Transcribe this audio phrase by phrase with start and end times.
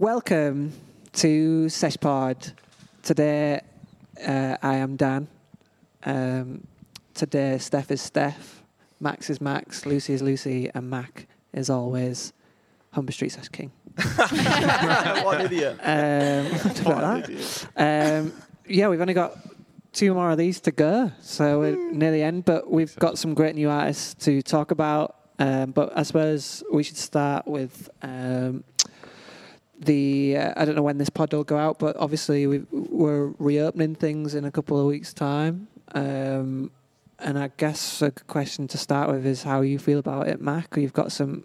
[0.00, 0.72] Welcome
[1.12, 2.54] to SeshPod.
[3.02, 3.60] Today,
[4.26, 5.28] uh, I am Dan.
[6.04, 6.66] Um,
[7.12, 8.62] today, Steph is Steph,
[8.98, 12.32] Max is Max, Lucy is Lucy, and Mac is always
[12.92, 13.72] Humber Street Sesh King.
[14.16, 15.78] what an idiot.
[15.82, 16.46] Um,
[16.86, 17.28] What like an that.
[17.28, 17.66] idiot.
[17.76, 18.32] Um,
[18.66, 19.36] yeah, we've only got
[19.92, 22.46] two more of these to go, so we're near the end.
[22.46, 25.16] But we've got some great new artists to talk about.
[25.38, 28.64] Um, but I suppose we should start with um,
[29.80, 30.36] the.
[30.36, 33.94] Uh, I don't know when this pod will go out, but obviously we we're reopening
[33.94, 35.68] things in a couple of weeks' time.
[35.92, 36.70] Um,
[37.18, 40.74] and I guess a question to start with is how you feel about it, Mac.
[40.76, 41.44] You've got some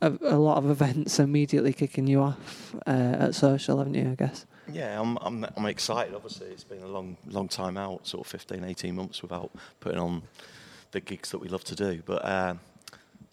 [0.00, 4.10] a, a lot of events immediately kicking you off uh, at social, haven't you?
[4.10, 4.46] I guess.
[4.72, 6.14] Yeah, I'm, I'm, I'm excited.
[6.14, 10.00] Obviously, it's been a long, long time out, sort of 15, 18 months without putting
[10.00, 10.22] on
[10.90, 12.02] the gigs that we love to do.
[12.04, 12.54] But uh,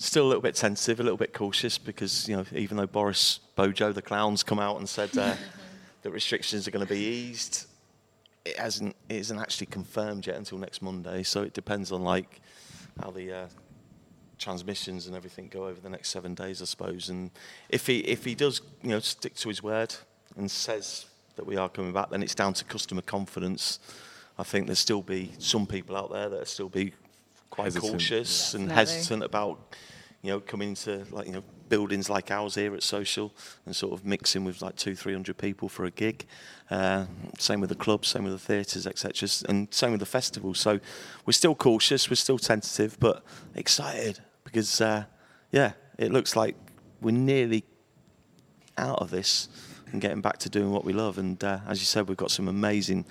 [0.06, 3.40] still a little bit tentative, a little bit cautious because, you know, even though Boris
[3.56, 5.36] Bojo, the clown's come out and said uh,
[6.02, 7.68] that restrictions are going to be eased,
[8.46, 11.24] it hasn't, it isn't actually confirmed yet until next Monday.
[11.24, 12.42] So it depends on, like,
[13.02, 13.48] how the uh,
[14.38, 17.10] transmissions and everything go over the next seven days, I suppose.
[17.10, 17.32] And
[17.70, 19.96] if he if he does, you know, stick to his word
[20.38, 23.80] and says that we are coming back, then it's down to customer confidence.
[24.38, 26.94] I think there'll still be some people out there that will still be
[27.50, 28.94] quite Hesitant, cautious and Definitely.
[28.94, 29.76] hesitant about,
[30.24, 33.34] you know, coming to like you know buildings like ours here at Social
[33.66, 36.26] and sort of mixing with like two, three hundred people for a gig.
[36.72, 37.06] Uh,
[37.38, 39.30] same with the clubs, same with the theatres, etc.
[39.48, 40.54] And same with the festival.
[40.54, 40.80] So
[41.26, 45.04] we're still cautious, we're still tentative, but excited because uh,
[45.52, 46.56] yeah, it looks like
[47.02, 47.66] we're nearly
[48.78, 49.50] out of this
[49.92, 51.18] and getting back to doing what we love.
[51.18, 53.06] And uh, as you said, we've got some amazing,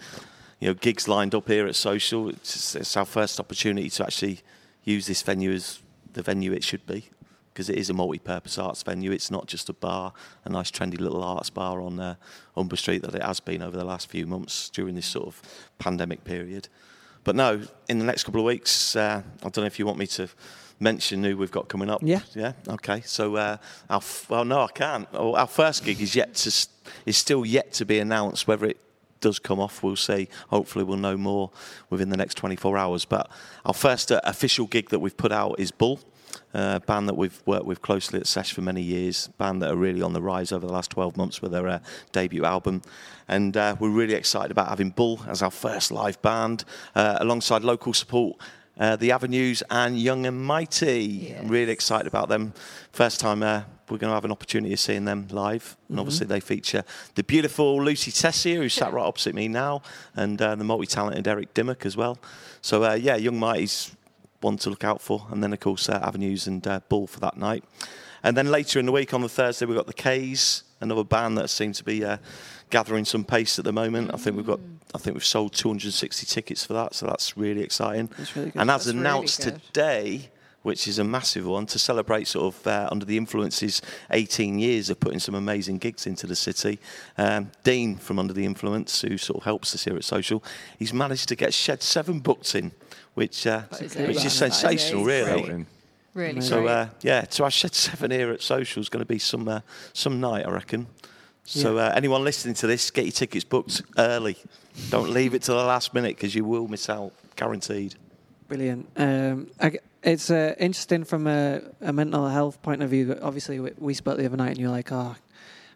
[0.60, 2.30] you know, gigs lined up here at Social.
[2.30, 4.40] It's, it's our first opportunity to actually
[4.84, 5.78] use this venue as
[6.14, 7.05] the venue it should be.
[7.52, 9.10] Because it is a multi-purpose arts venue.
[9.12, 10.14] It's not just a bar,
[10.46, 12.14] a nice trendy little arts bar on uh,
[12.55, 15.42] Humber Street that it has been over the last few months during this sort of
[15.78, 16.68] pandemic period.
[17.24, 19.98] But no, in the next couple of weeks, uh, I don't know if you want
[19.98, 20.28] me to
[20.80, 22.00] mention who we've got coming up.
[22.02, 22.20] Yeah.
[22.34, 22.55] Yeah.
[22.68, 23.02] Okay.
[23.02, 23.58] So, uh,
[23.90, 25.06] our f- well, no, I can't.
[25.12, 26.68] Our first gig is yet to s-
[27.05, 28.48] is still yet to be announced.
[28.48, 28.79] Whether it
[29.22, 30.28] does come off, we'll see.
[30.48, 31.50] Hopefully, we'll know more
[31.88, 33.06] within the next 24 hours.
[33.06, 33.30] But
[33.64, 36.00] our first uh, official gig that we've put out is Bull.
[36.55, 39.77] Uh, band that we've worked with closely at Sesh for many years, band that are
[39.77, 41.78] really on the rise over the last 12 months with their uh,
[42.12, 42.82] debut album.
[43.28, 47.64] And uh, we're really excited about having Bull as our first live band uh, alongside
[47.64, 48.36] local support.
[48.78, 51.34] Uh, the Avenues and Young and Mighty.
[51.34, 52.55] I'm really excited about them.
[52.92, 53.62] First time uh,
[53.92, 55.77] we're going to have an opportunity of seeing them live.
[55.89, 59.83] And obviously, they feature the beautiful Lucy Tessier, who sat right opposite me now,
[60.17, 62.19] and uh, the multi talented Eric Dimmock as well.
[62.61, 63.95] So, uh, yeah, Young Mighty's
[64.41, 65.27] one to look out for.
[65.30, 67.64] And then, of course, uh, Avenues and uh, Bull for that night.
[68.25, 71.36] And then later in the week on the Thursday, we've got the K's, another band
[71.39, 72.19] that seems to be uh,
[72.70, 74.11] gathering some pace at the moment.
[74.14, 74.61] I think we've got,
[74.95, 78.11] I think we've sold 260 tickets for that, so that's really exciting.
[78.17, 78.61] That's really good.
[78.61, 79.63] And as That's announced good.
[79.63, 80.30] today,
[80.62, 84.90] which is a massive one, to celebrate sort of uh, under the influences 18 years
[84.90, 86.78] of putting some amazing gigs into the city.
[87.18, 90.42] Um, Dean from Under the Influence, who sort of helps us here at Social,
[90.78, 92.73] he's managed to get Shed 7 booked in,
[93.14, 95.67] which, uh, is which is sensational, really.
[96.14, 99.18] Really So uh, yeah, to have Shed Seven here at Social is going to be
[99.18, 99.61] some uh,
[99.94, 100.86] some night, I reckon.
[101.44, 104.36] So uh, anyone listening to this, get your tickets booked early.
[104.90, 107.94] Don't leave it to the last minute because you will miss out, guaranteed.
[108.46, 108.89] Brilliant.
[108.96, 113.17] Um, I it's uh, interesting from a, a mental health point of view.
[113.23, 115.14] Obviously, we, we spoke the other night, and you're like, "Oh,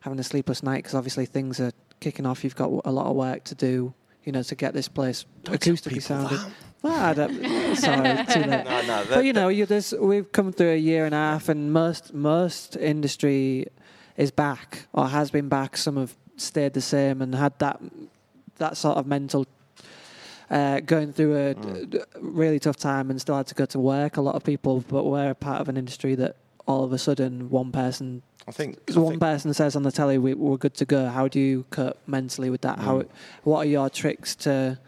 [0.00, 2.44] having a sleepless night," because obviously things are kicking off.
[2.44, 3.94] You've got a lot of work to do,
[4.24, 6.40] you know, to get this place Don't acoustically sounded.
[6.82, 7.14] Well,
[7.76, 8.64] sorry, too late.
[8.64, 11.48] No, no, But you know, you there's, we've come through a year and a half,
[11.48, 13.66] and most most industry
[14.16, 15.76] is back or has been back.
[15.76, 17.80] Some have stayed the same and had that
[18.56, 19.46] that sort of mental
[20.50, 21.90] uh, going through a Mm.
[21.90, 24.16] d- really tough time and still had to go to work.
[24.16, 26.36] A lot of people, but we're a part of an industry that
[26.66, 29.90] all of a sudden one person I think, I one think person says on the
[29.90, 31.06] telly we, we're good to go.
[31.08, 32.78] How do you cope mentally with that?
[32.78, 33.08] How Mm.
[33.42, 34.78] what are your tricks to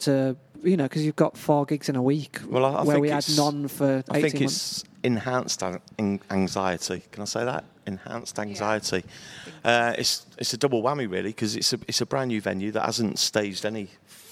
[0.00, 2.94] to you know because you've got four gigs in a week Well, I- I where
[2.96, 4.84] think we had it's- none for I 18 think months.
[5.02, 7.02] enhanced an- an- anxiety.
[7.12, 7.64] Can I say that?
[7.86, 9.04] Enhanced anxiety.
[9.64, 12.70] Uh, it's it's a double whammy really because it's a it's a brand new venue
[12.72, 13.88] that hasn't staged any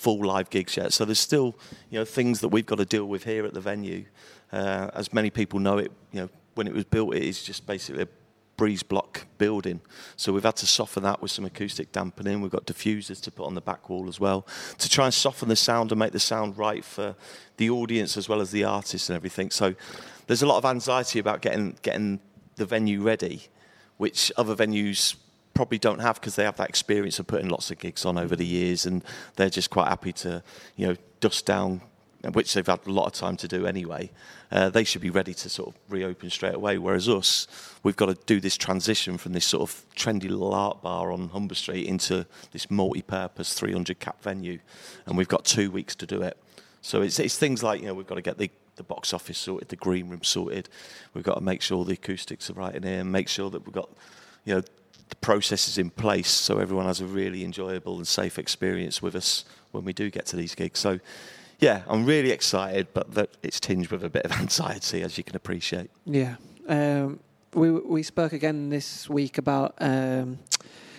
[0.07, 0.93] full live gigs yet.
[0.93, 1.59] So there's still
[1.91, 4.05] you know things that we've got to deal with here at the venue.
[4.53, 7.67] Uh, as many people know it, you know when it was built, it is just
[7.67, 8.09] basically a
[8.57, 9.81] breeze block building.
[10.15, 12.41] So we've had to soften that with some acoustic dampening.
[12.41, 14.47] We've got diffusers to put on the back wall as well
[14.79, 17.17] to try and soften the sound and make the sound right for
[17.57, 19.51] the audience as well as the artists and everything.
[19.51, 19.75] So
[20.29, 22.21] there's a lot of anxiety about getting getting
[22.55, 23.49] the venue ready,
[23.97, 25.17] which other venues
[25.57, 28.37] probably don't have because they have that experience of putting lots of gigs on over
[28.37, 29.03] the years, and
[29.37, 30.43] they're just quite happy to,
[30.77, 31.81] you know, dust down,
[32.33, 34.11] which they've had a lot of time to do anyway.
[34.53, 36.79] Uh, they should be ready to sort of reopen straight away.
[36.79, 37.49] Whereas us,
[37.83, 41.31] we've got to do this transition from this sort of trendy little art bar on
[41.31, 44.59] Humber Street into this multi-purpose 300 cap venue,
[45.07, 46.37] and we've got two weeks to do it.
[46.83, 49.39] So it's, it's things like you know we've got to get the the box office
[49.39, 50.69] sorted, the green room sorted.
[51.15, 53.65] We've got to make sure the acoustics are right in here, and make sure that
[53.65, 53.91] we've got,
[54.45, 54.63] you know,
[55.09, 59.15] the process is in place so everyone has a really enjoyable and safe experience with
[59.15, 60.79] us when we do get to these gigs.
[60.81, 60.99] So,
[61.59, 65.25] yeah, I'm really excited, but that it's tinged with a bit of anxiety, as you
[65.25, 65.91] can appreciate.
[66.05, 66.37] Yeah.
[66.69, 67.21] Um,
[67.55, 70.39] we we spoke again this week about um,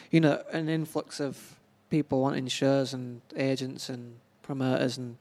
[0.10, 1.56] you know an influx of
[1.90, 5.18] people wanting shows and agents and promoters and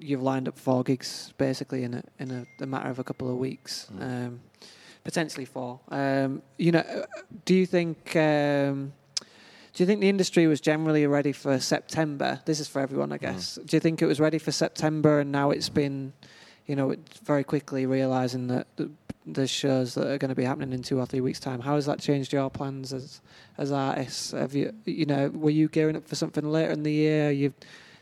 [0.00, 3.30] you've lined up four gigs basically in a in a, a matter of a couple
[3.30, 4.02] of weeks, mm.
[4.02, 4.40] um,
[5.08, 5.80] potentially four.
[5.88, 6.84] Um, you know,
[7.46, 8.14] do you think?
[8.14, 8.92] Um,
[9.72, 12.42] do you think the industry was generally ready for September?
[12.44, 13.22] This is for everyone, I mm.
[13.22, 13.56] guess.
[13.56, 13.66] Mm.
[13.66, 16.12] Do you think it was ready for September, and now it's been,
[16.66, 16.94] you know,
[17.24, 18.66] very quickly realizing that
[19.24, 21.60] there's shows that are going to be happening in two or three weeks' time.
[21.60, 23.22] How has that changed your plans as
[23.56, 24.32] as artists?
[24.32, 27.30] Have you, you know, were you gearing up for something later in the year?
[27.30, 27.54] You've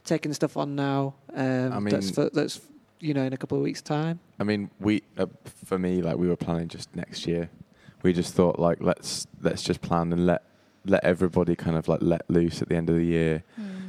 [0.04, 1.14] taking stuff on now.
[1.34, 2.60] Um, I mean, that's, for, that's
[3.00, 4.20] you know in a couple of weeks' time.
[4.38, 5.26] I mean, we uh,
[5.64, 7.50] for me like we were planning just next year.
[8.02, 10.42] We just thought like let's let's just plan and let
[10.84, 13.42] let everybody kind of like let loose at the end of the year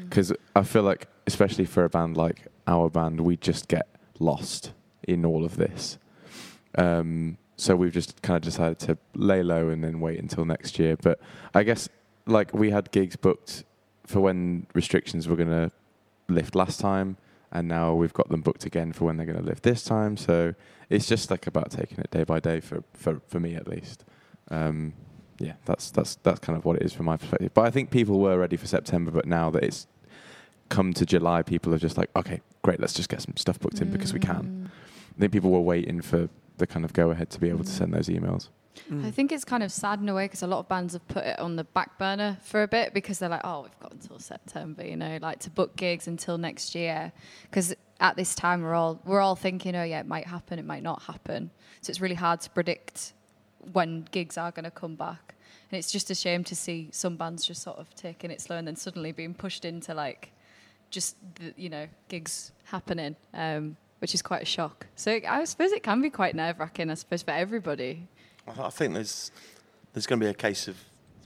[0.04, 0.38] because mm.
[0.56, 3.88] I feel like especially for a band like our band, we just get
[4.20, 4.74] lost
[5.08, 5.98] in all of this.
[6.78, 10.78] Um, so we've just kind of decided to lay low and then wait until next
[10.78, 10.96] year.
[11.02, 11.20] But
[11.54, 11.90] I guess
[12.26, 13.64] like we had gigs booked
[14.06, 15.72] for when restrictions were going to
[16.28, 17.18] lift last time,
[17.52, 20.18] and now we've got them booked again for when they're going to live this time.
[20.18, 20.54] So
[20.90, 24.04] it's just like about taking it day by day for for, for me at least.
[24.50, 24.94] Um,
[25.40, 27.54] yeah, that's that's that's kind of what it is from my perspective.
[27.54, 29.88] But I think people were ready for September, but now that it's
[30.70, 33.80] come to July, people are just like, okay, great, let's just get some stuff booked
[33.80, 33.94] in mm.
[33.94, 34.70] because we can.
[35.16, 37.68] I think people were waiting for the kind of go ahead to be able mm.
[37.68, 38.50] to send those emails.
[38.90, 39.06] Mm.
[39.06, 41.08] I think it's kind of sad in a way because a lot of bands have
[41.08, 43.92] put it on the back burner for a bit because they're like, oh, we've got
[43.92, 47.12] until September, you know, like to book gigs until next year.
[47.44, 50.66] Because at this time, we're all we're all thinking, oh yeah, it might happen, it
[50.66, 51.52] might not happen.
[51.82, 53.14] So it's really hard to predict
[53.74, 55.36] when gigs are going to come back.
[55.70, 58.58] And it's just a shame to see some bands just sort of taking it slow
[58.58, 60.32] and then suddenly being pushed into like
[60.90, 63.16] just the, you know gigs happening.
[63.34, 64.86] Um, which is quite a shock.
[64.96, 68.08] So I suppose it can be quite nerve wracking, I suppose, for everybody.
[68.48, 69.32] I think there's
[69.94, 70.78] there's going to be a case of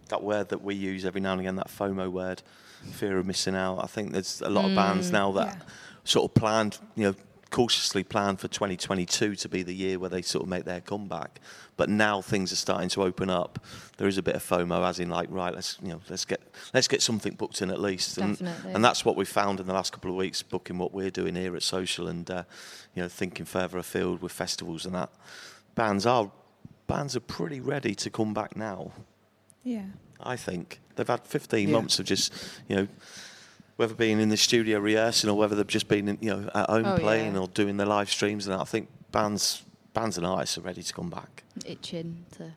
[0.10, 2.42] that word that we use every now and again, that FOMO word,
[2.92, 3.80] fear of missing out.
[3.84, 5.62] I think there's a lot mm, of bands mm, now that yeah.
[6.04, 7.16] sort of planned, you know,
[7.50, 11.42] cautiously planned for 2022 to be the year where they sort of make their comeback.
[11.76, 13.60] But now things are starting to open up.
[13.98, 16.42] There is a bit of FOMO, as in like, right, let's you know, let's get
[16.74, 18.18] let's get something booked in at least.
[18.18, 21.12] And, and that's what we found in the last couple of weeks, booking what we're
[21.12, 22.44] doing here at Social, and uh,
[22.96, 25.10] you know, thinking further afield with festivals and that.
[25.76, 26.32] Bands are
[26.92, 28.92] bands are pretty ready to come back now.
[29.64, 29.86] Yeah.
[30.20, 31.74] I think they've had 15 yeah.
[31.74, 32.34] months of just,
[32.68, 32.88] you know,
[33.78, 36.70] whether being in the studio rehearsing or whether they've just been, in, you know, at
[36.70, 37.40] home oh, playing yeah.
[37.40, 38.46] or doing their live streams.
[38.46, 41.44] And I think bands, bands and artists are ready to come back.
[41.66, 42.54] Itching to.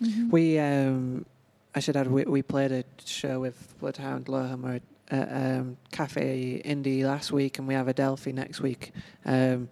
[0.00, 0.30] Mm-hmm.
[0.30, 1.26] We, um,
[1.74, 7.02] I should add, we, we played a show with Bloodhound Lohammer at um, Cafe Indie
[7.02, 8.92] last week, and we have Adelphi next week.
[9.24, 9.68] Um,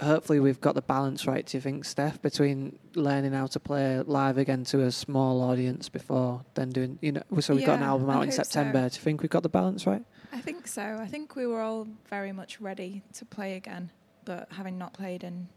[0.00, 1.44] hopefully we've got the balance right.
[1.46, 5.88] Do you think, Steph, between learning how to play live again to a small audience
[5.88, 8.84] before then doing, you know, so we've yeah, got an album out I in September.
[8.84, 8.88] So.
[8.88, 10.04] Do you think we've got the balance right?
[10.32, 10.98] I think so.
[11.00, 13.90] I think we were all very much ready to play again,
[14.24, 15.48] but having not played in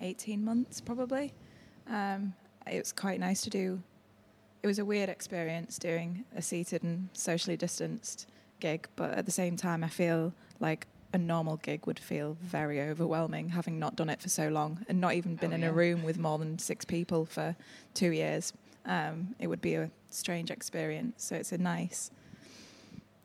[0.00, 1.32] 18 months probably,
[1.88, 2.34] um,
[2.70, 3.82] it was quite nice to do.
[4.62, 8.28] It was a weird experience doing a seated and socially distanced
[8.60, 12.80] gig, but at the same time, I feel like a normal gig would feel very
[12.80, 15.68] overwhelming, having not done it for so long and not even been oh, in yeah.
[15.68, 17.54] a room with more than six people for
[17.94, 18.52] two years.
[18.86, 21.24] Um, it would be a strange experience.
[21.24, 22.10] So it's a nice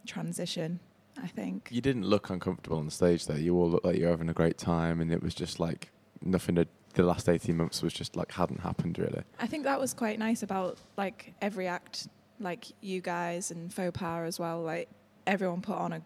[0.05, 0.79] transition,
[1.21, 1.69] I think.
[1.71, 3.37] You didn't look uncomfortable on the stage there.
[3.37, 5.91] You all looked like you were having a great time, and it was just like
[6.21, 6.65] nothing.
[6.93, 9.21] The last eighteen months was just like hadn't happened really.
[9.39, 12.07] I think that was quite nice about like every act,
[12.39, 14.61] like you guys and Faux Power as well.
[14.61, 14.89] Like
[15.27, 16.01] everyone put on a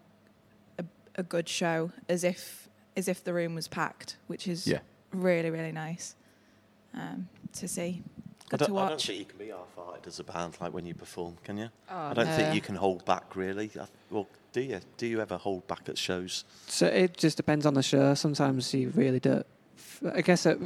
[1.16, 4.80] a good show as if as if the room was packed, which is yeah.
[5.12, 6.14] really really nice
[6.94, 8.02] um, to see.
[8.48, 8.84] Good I to watch.
[8.84, 11.56] I don't think you can be half-hearted as a band like when you perform, can
[11.56, 11.70] you?
[11.90, 12.36] Oh, I don't no.
[12.36, 13.70] think you can hold back really.
[14.10, 14.80] Well, do you?
[14.98, 16.44] Do you ever hold back at shows?
[16.66, 18.12] So it just depends on the show.
[18.14, 19.42] Sometimes you really do.
[20.14, 20.58] I guess it,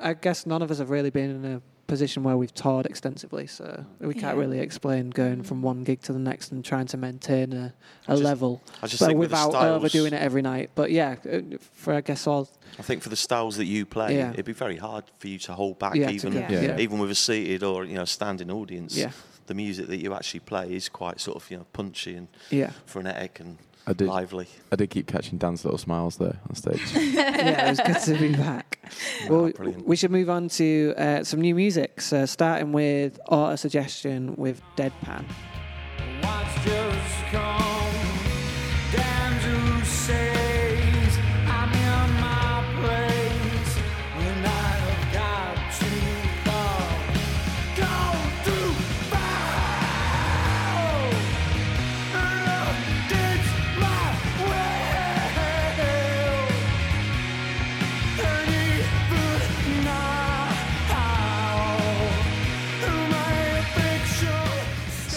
[0.00, 3.46] I guess none of us have really been in a position where we've toured extensively,
[3.46, 4.42] so we can't Yeah.
[4.44, 7.74] really explain going from one gig to the next and trying to maintain a,
[8.08, 10.70] a just- level, I just but think without styles, overdoing it every night.
[10.74, 11.40] But yeah, uh,
[11.74, 14.30] for I guess all I think for the styles that you play, Yeah.
[14.32, 16.60] it'd be very hard for you to hold back, Yeah, even get- Yeah.
[16.62, 16.78] yeah.
[16.78, 18.96] even with a seated or you know standing audience.
[18.96, 19.10] yeah,
[19.48, 22.70] The music that you actually play is quite sort of you know punchy and yeah,
[22.86, 24.06] frenetic and I did.
[24.08, 24.46] lively.
[24.70, 26.80] I did keep catching Dan's little smiles there on stage.
[26.94, 27.66] yeah.
[27.66, 28.78] It was good to be back.
[29.28, 29.86] Well, Ah, brilliant.
[29.86, 32.00] we should move on to uh, some new music.
[32.02, 35.24] So starting with Autosuggestion with Deadpan.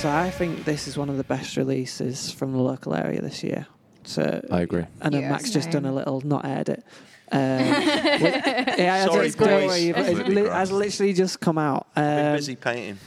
[0.05, 3.43] So I think this is one of the best releases from the local area this
[3.43, 3.65] year.
[4.03, 4.83] So I agree.
[5.01, 6.83] I know Yeah, Max just done a little not aired it.
[7.31, 9.83] Um, yeah, Sorry, don't worry, boys.
[9.83, 10.53] you've- It Absolutely li- grand.
[10.59, 11.87] has literally just come out.
[11.95, 12.99] Been Um, busy painting.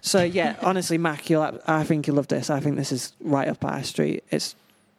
[0.00, 1.60] So yeah, honestly, Mac, you'll.
[1.66, 2.48] I think you'll love this.
[2.48, 4.24] I think this is right up our street.
[4.30, 4.56] It's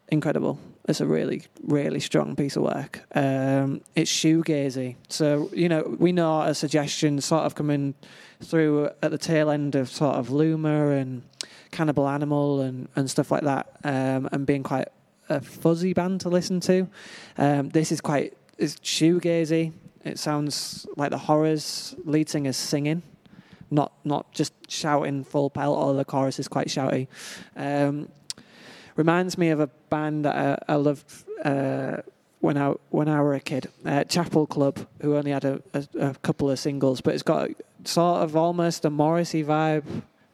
[0.10, 0.60] incredible.
[0.88, 3.02] It's a really, really strong piece of work.
[3.16, 4.96] Um, it's shoegazy.
[5.10, 7.96] So you know, we know Autosuggestion sort of coming
[8.44, 11.24] through at the tail end of sort of Luma and
[11.72, 14.90] Cannibal Animal and and stuff like that, um, and being quite
[15.30, 16.88] a fuzzy band to listen to.
[17.38, 18.38] Um, this is quite.
[18.58, 19.74] It's shoegazy.
[20.04, 21.96] It sounds like the horrors.
[22.06, 23.04] Lead singer's singing
[23.72, 27.08] not not just shouting full pelt, or the chorus is quite shouty.
[27.56, 28.10] Um,
[28.96, 31.12] reminds me of a band that I, I loved
[31.44, 31.98] uh,
[32.40, 35.88] when I when I were a kid, uh, Chapel Club, who only had a, a,
[36.00, 37.50] a couple of singles, but it's got
[37.84, 39.86] sort of almost a Morrissey vibe,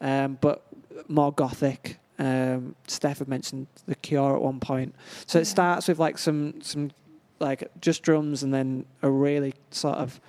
[0.02, 0.64] um, but
[1.08, 1.98] more gothic.
[2.20, 4.96] Um, Steph had mentioned the Cure at one point,
[5.26, 6.92] so it starts with like some some
[7.40, 10.22] like just drums and then a really sort of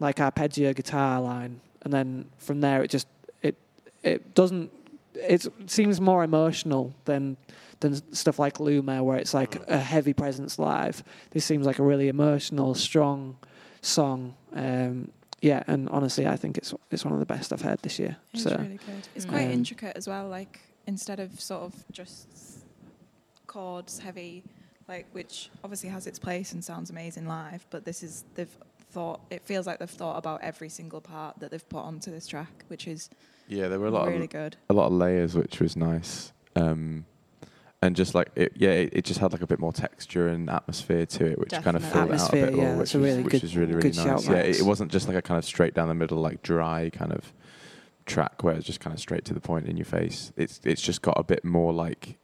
[0.00, 3.08] like arpeggio guitar line, and then from there it just
[3.42, 3.56] it
[4.02, 4.70] it doesn't
[5.14, 7.36] it seems more emotional than
[7.80, 11.02] than stuff like Luma where it's like a heavy presence live.
[11.30, 13.36] This seems like a really emotional, strong
[13.82, 14.34] song.
[14.54, 15.10] Um,
[15.44, 18.16] yeah, and honestly, I think it's it's one of the best I've heard this year.
[18.32, 19.08] It's so really good.
[19.14, 20.26] It's quite Um, intricate as well.
[20.28, 22.28] Like instead of sort of just
[23.46, 24.42] chords heavy,
[24.88, 27.66] like which obviously has its place and sounds amazing live.
[27.70, 28.56] But this is they've
[28.90, 29.20] thought.
[29.30, 32.64] It feels like they've thought about every single part that they've put onto this track,
[32.68, 33.10] which is
[33.48, 34.56] Yeah, there were a lot really of good.
[34.70, 36.32] a lot of layers, which was nice.
[36.56, 37.04] Um,
[37.84, 40.48] and just like it, yeah, it, it just had like a bit more texture and
[40.48, 41.90] atmosphere to it, which kind of Definitely.
[41.90, 43.74] filled it out a bit Atmosphere, more, yeah, which was, really which good- was really
[43.74, 44.28] really nice.
[44.28, 46.90] yeah, it, it wasn't just like a kind of straight down the middle, like dry
[46.90, 47.32] kind of
[48.06, 50.32] track where it's just kind of straight to the point in your face.
[50.36, 52.18] It's it's just got a bit more like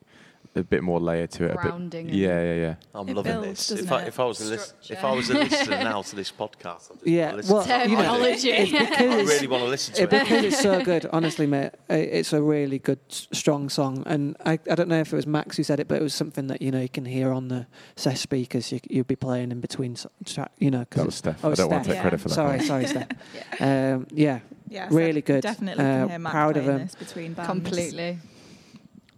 [0.57, 1.57] a bit more layer to it.
[1.57, 2.75] A bit, yeah, yeah, yeah.
[2.93, 3.71] I'm It loving builds, this.
[3.71, 6.17] If doesn't I, if I was a lis- if I was a listener now to
[6.17, 7.91] this podcast, I'd just Yeah, wanna listen well, to it.
[7.91, 8.43] you know, it's
[8.73, 10.23] because I really want to listen to it, it.
[10.25, 11.71] because it's so good, honestly, mate.
[11.89, 15.57] It's a really good, strong song, and I, I don't know if it was Max
[15.57, 17.67] who said it, but it was something that you know you can hear on the
[17.97, 18.73] set speakers.
[18.73, 20.85] You, you'd be playing in between, s- tra- you know.
[20.91, 21.45] 'cause That was it's- Steph.
[21.45, 21.95] oh, I don't want to Steph.
[21.95, 22.35] take credit for that.
[22.35, 22.67] Sorry, one.
[22.67, 23.09] sorry, Steph.
[23.61, 25.43] Um, yeah, Yeah, Really good.
[25.43, 26.87] Definitely Uh, can hear Matt proud of playing him.
[26.87, 27.49] this between bands.
[27.51, 28.19] Completely.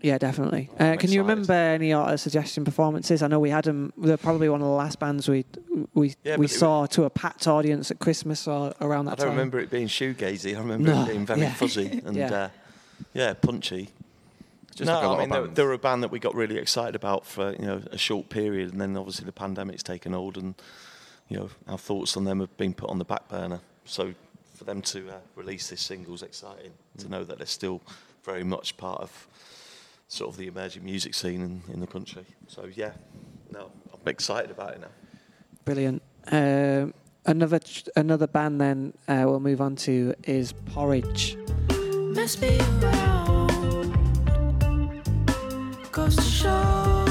[0.03, 0.69] Yeah, definitely.
[0.79, 3.23] Uh, can you remember any Autosuggestion performances?
[3.23, 3.93] I know we had them.
[3.97, 5.45] They're probably one of the last bands we
[5.95, 9.13] we Yeah, we but it- saw to a packed audience at Christmas or around that
[9.19, 9.21] time.
[9.21, 9.37] I don't time.
[9.39, 10.57] remember it being shoegazy.
[10.57, 11.55] I remember No, it being very yeah.
[11.55, 12.31] fuzzy and Yeah.
[12.31, 12.49] yeah, uh,
[13.15, 13.91] yeah punchy.
[14.75, 16.35] Just no, like a lot I mean, they, they were a band that we got
[16.35, 20.15] really excited about for you know a short period, and then obviously the pandemic's taken
[20.15, 20.55] hold, and
[21.29, 23.61] you know our thoughts on them have been put on the back burner.
[23.85, 24.15] So
[24.55, 26.73] for them to uh, release this single is exciting.
[26.99, 27.83] To know that they're still
[28.25, 29.27] very much part of
[30.13, 32.25] sort of the emerging music scene in, in the country.
[32.47, 32.93] So yeah,
[33.51, 34.89] no, I'm excited about it now.
[35.65, 36.03] Brilliant.
[36.31, 36.93] Um,
[37.25, 41.37] another ch- another band then uh, we'll move on to is Porij.
[42.15, 43.97] mess me around.
[45.93, 47.02] Goes to show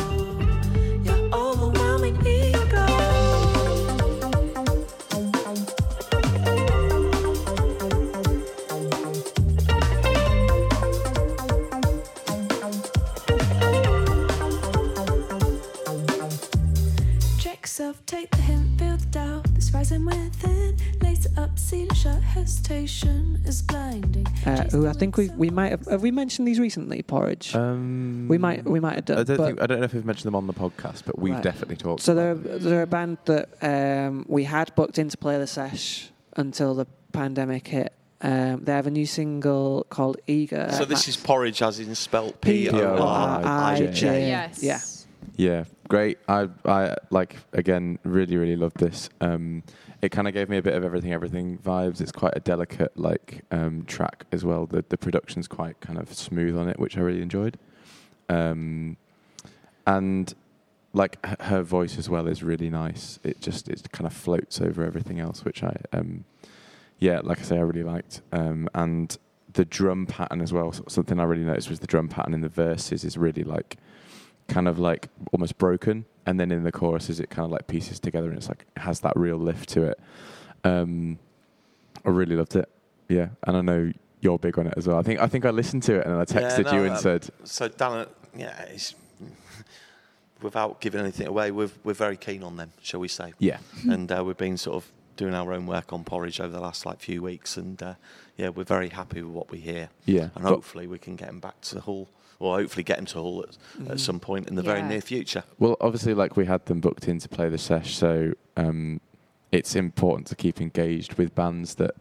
[24.46, 27.04] Uh, Chase who I think we of we might have have we mentioned these recently.
[27.04, 27.56] Porij.
[27.56, 29.20] Um, we might we might have done.
[29.20, 31.34] I don't think I don't know if we've mentioned them on the podcast, but we've
[31.34, 31.44] Right.
[31.44, 32.02] definitely talked.
[32.02, 32.64] so they're them.
[32.64, 36.86] they're a band that um, we had booked in to play the sesh until the
[37.14, 37.94] pandemic hit.
[38.22, 40.70] Um, they have a new single called Eager.
[40.74, 43.78] So this is Porij, as in spelt P P O O R R I I
[43.78, 43.92] J.
[43.94, 44.28] J.
[44.28, 44.64] Yes.
[44.64, 44.80] Yeah.
[45.38, 46.20] Yeah, great.
[46.28, 49.10] I I like again really really loved this.
[49.22, 49.64] Um,
[50.02, 52.02] it kind of gave me a bit of everything everything vibes.
[52.02, 54.66] It's quite a delicate like um, track as well.
[54.66, 57.58] The the production's quite kind of smooth on it, which I really enjoyed.
[58.30, 58.98] Um,
[59.88, 60.34] and
[60.94, 63.20] like h- her voice as well is really nice.
[63.24, 66.26] It just it kind of floats over everything else, which I um,
[67.00, 68.22] yeah, like I say, I really liked.
[68.32, 69.18] Um, and
[69.54, 70.72] the drum pattern as well.
[70.88, 73.78] Something I really noticed was the drum pattern in the verses is really like
[74.52, 78.00] kind of like almost broken, and then in the choruses it kind of like pieces
[78.00, 80.00] together, and it's like has that real lift to it.
[80.64, 81.18] Um,
[82.06, 82.70] I really loved it.
[83.10, 83.92] Yeah, and I know
[84.22, 84.98] you're big on it as well.
[84.98, 86.92] I think I think I listened to it and I Yeah, texted no, you and
[86.92, 88.06] um, said, So Dan,
[88.38, 88.94] yeah, it's,
[90.42, 93.34] without giving anything away, we're we're very keen on them, shall we say?
[93.40, 93.58] yeah,
[93.90, 96.86] and uh, we've been sort of doing our own work on Porij over the last
[96.86, 97.94] like few weeks, and uh,
[98.38, 100.24] yeah, we're very happy with what we hear, yeah.
[100.36, 102.08] and But- hopefully we can get them back to the Hull,
[102.42, 105.44] or hopefully get them to Hull at, at some point in the very near future.
[105.60, 109.00] Well, obviously, like we had them booked in to play the sesh, so um,
[109.52, 111.96] it's important to keep engaged with bands that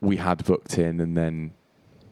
[0.00, 1.52] we had booked in, and then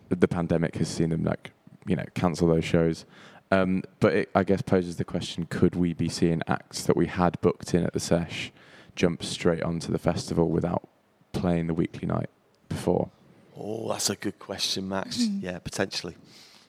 [0.08, 1.52] the pandemic has seen them like
[1.86, 3.04] you know cancel those shows.
[3.50, 7.06] Um, but it, I guess poses the question: Could we be seeing acts that we
[7.06, 8.52] had booked in at the sesh
[8.96, 10.88] jump straight onto the festival without
[11.32, 12.30] playing the weekly night
[12.68, 13.10] before?
[13.56, 15.18] Oh, that's a good question, Max.
[15.18, 16.16] yeah, potentially.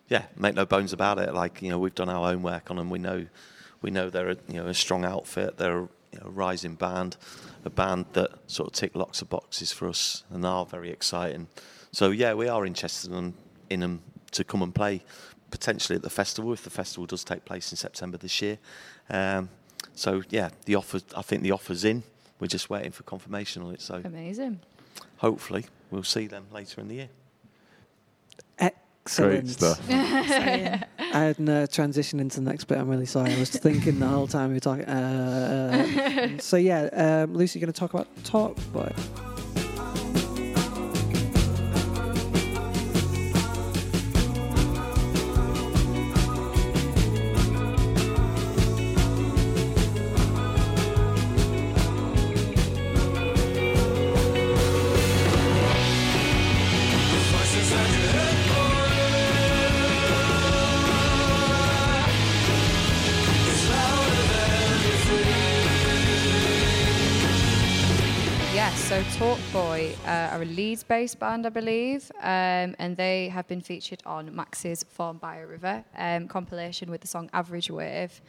[0.07, 1.33] Yeah, make no bones about it.
[1.33, 2.89] Like you know, we've done our own work on them.
[2.89, 3.25] We know,
[3.81, 5.57] we know they're a, you know a strong outfit.
[5.57, 7.17] They're a you know, rising band,
[7.63, 11.47] a band that sort of tick lots of boxes for us and are very exciting.
[11.91, 13.33] So yeah, we are interested in,
[13.69, 15.03] in them to come and play
[15.49, 18.57] potentially at the festival if the festival does take place in September this year.
[19.09, 19.49] Um,
[19.93, 20.99] so yeah, the offer.
[21.15, 22.03] I think the offer's in.
[22.39, 23.81] We're just waiting for confirmation on it.
[23.81, 24.59] So Amazing.
[25.17, 27.09] hopefully we'll see them later in the year.
[29.05, 29.43] Excellent.
[29.43, 29.85] Great stuff.
[29.87, 32.79] Saying, I had no transition into the next bit.
[32.79, 33.33] I'm really sorry.
[33.33, 34.85] I was thinking the whole time we were talking.
[34.85, 36.85] Uh, uh, so yeah,
[37.23, 38.91] um, Lucy, you're going to talk about Talk Boy.
[69.15, 73.47] Yes, so Talk Boy uh, are a Leeds-based band, I believe, um, and they have
[73.47, 78.21] been featured on Max's Formed By A River um, compilation with the song Average Wave.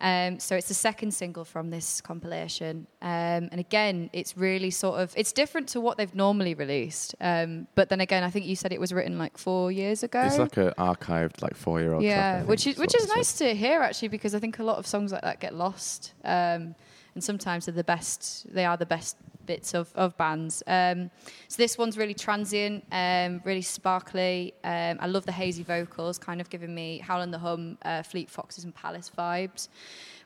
[0.00, 5.00] Um, so it's the second single from this compilation, um, and again, it's really sort
[5.00, 7.16] of it's different to what they've normally released.
[7.20, 10.22] Um, but then again, I think you said it was written like four years ago.
[10.22, 12.04] It's like an archived, like four-year-old.
[12.04, 14.60] track, I Yeah, think, which is which is nice to hear actually because I think
[14.60, 16.76] a lot of songs like that get lost, um,
[17.14, 18.46] and sometimes they're the best.
[18.54, 19.16] They are the best
[19.52, 20.62] bits of of bands.
[20.66, 21.10] Um,
[21.48, 24.54] so this one's really transient, um, really sparkly.
[24.62, 28.02] Um, I love the hazy vocals, kind of giving me Howl and the Hum, uh,
[28.10, 29.68] Fleet Foxes and Palace vibes.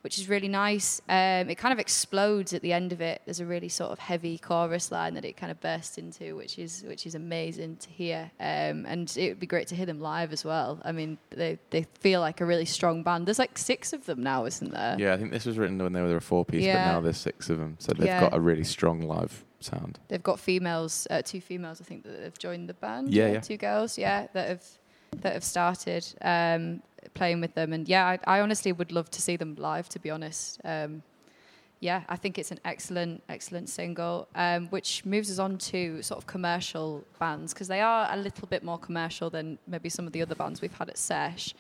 [0.03, 1.01] Which is really nice.
[1.09, 3.23] Um, it kind of explodes at the end of it.
[3.25, 6.59] There's a really sort of heavy chorus line that it kind of bursts into, which
[6.59, 8.33] is which is amazing to hear.
[8.41, 10.81] Um, and it would be great to hear them live as well.
[10.85, 13.27] I mean, they they feel like a really strong band.
[13.27, 14.97] There's like six of them now, isn't there?
[14.99, 16.85] Yeah, I think this was written when they were a four-piece, Yeah.
[16.85, 18.21] but now there's six of them, so they've Yeah.
[18.23, 20.01] got a really strong live sound.
[20.09, 23.15] They've got females, uh, two females, I think, that have joined the band.
[23.15, 23.41] Yeah, yeah.
[23.41, 24.65] Two girls, yeah, that have
[25.21, 26.83] that have started um,
[27.15, 27.73] playing with them.
[27.73, 29.89] And yeah, I, I honestly would love to see them live.
[29.91, 31.03] To be honest, um,
[31.83, 36.17] yeah, I think it's an excellent, excellent single, um, which moves us on to sort
[36.17, 40.13] of commercial bands because they are a little bit more commercial than maybe some of
[40.13, 41.55] the other bands we've had at Sesh.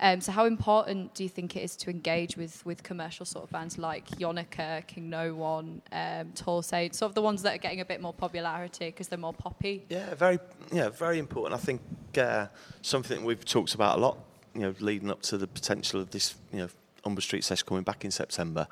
[0.00, 3.44] Um, so, how important do you think it is to engage with with commercial sort
[3.44, 7.54] of bands like Yonaka, King No One, um, Tall Saint, sort of the ones that
[7.54, 9.84] are getting a bit more popularity because they're more poppy?
[9.90, 10.38] Yeah, very,
[10.72, 11.60] yeah, very important.
[11.60, 11.82] I think
[12.16, 12.46] uh,
[12.80, 14.16] something we've talked about a lot,
[14.56, 16.68] you know, leading up to the potential of this, you know,
[17.04, 18.66] Umber Street Sesh coming back in September.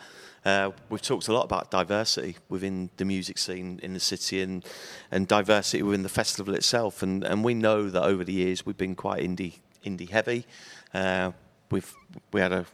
[0.44, 4.64] Uh, we've talked a lot about diversity within the music scene in the city and
[5.10, 7.02] and diversity within the festival itself.
[7.02, 10.46] And and we know that over the years we've been quite indie indie heavy.
[10.92, 11.32] Uh,
[11.70, 11.94] we've
[12.32, 12.66] we had a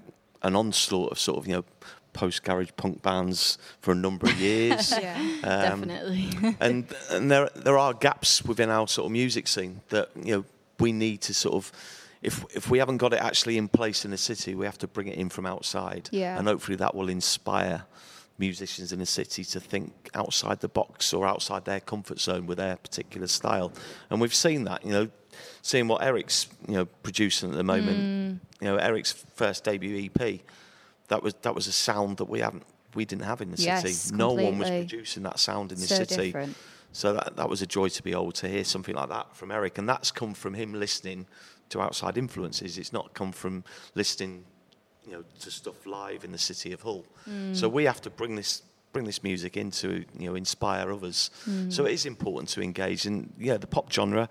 [0.42, 1.64] an onslaught of sort of you know
[2.12, 4.90] post garage punk bands for a number of years.
[5.00, 5.16] yeah.
[5.44, 6.56] Um, Definitely.
[6.60, 10.44] and and there there are gaps within our sort of music scene that you know
[10.78, 11.72] we need to sort of
[12.22, 14.86] if if we haven't got it actually in place in the city, we have to
[14.86, 16.08] bring it in from outside.
[16.12, 16.38] Yeah.
[16.38, 17.84] And hopefully that will inspire
[18.38, 22.58] musicians in the city to think outside the box or outside their comfort zone with
[22.58, 23.72] their particular style.
[24.08, 25.08] And we've seen that, you know,
[25.62, 27.98] seeing what Eric's, you know, producing at the moment.
[27.98, 28.40] Mm.
[28.60, 30.40] You know, Eric's first debut EP,
[31.08, 33.82] that was that was a sound that we haven't we didn't have in the Yes,
[33.82, 34.16] city.
[34.16, 36.26] No one was producing that sound in the So city.
[36.26, 36.56] different.
[36.92, 39.50] So that that was a joy to be able to hear something like that from
[39.50, 41.26] Eric, and that's come from him listening
[41.70, 42.78] to outside influences.
[42.78, 44.44] It's not come from listening,
[45.06, 47.04] you know, to stuff live in the city of Hull.
[47.52, 51.30] So we have to bring this bring this music in to you know inspire others.
[51.68, 54.28] So it is important to engage, and yeah, the pop genre,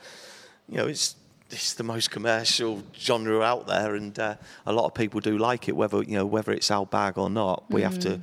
[0.68, 1.16] you know, it's.
[1.52, 4.36] It's the most commercial genre out there, and uh,
[4.68, 5.76] a lot of people do like it.
[5.76, 8.20] Whether you know whether it's our bag or not, we have to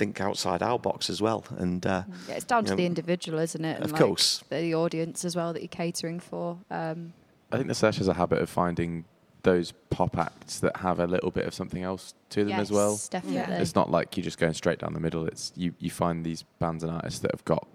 [0.00, 1.46] think outside our box as well.
[1.56, 3.76] And uh, Yeah, it's down to know, the individual, isn't it?
[3.76, 4.44] And Of like course.
[4.50, 6.58] The audience as well that you're catering for.
[6.70, 7.14] Um,
[7.52, 9.04] I think the sesh has a habit of finding
[9.42, 12.90] those pop acts that have a little bit of something else to them as well.
[12.92, 13.36] yes, Definitely.
[13.54, 13.60] Yeah.
[13.62, 15.26] It's not like you're just going straight down the middle.
[15.26, 17.66] It's you, you find these bands and artists that have got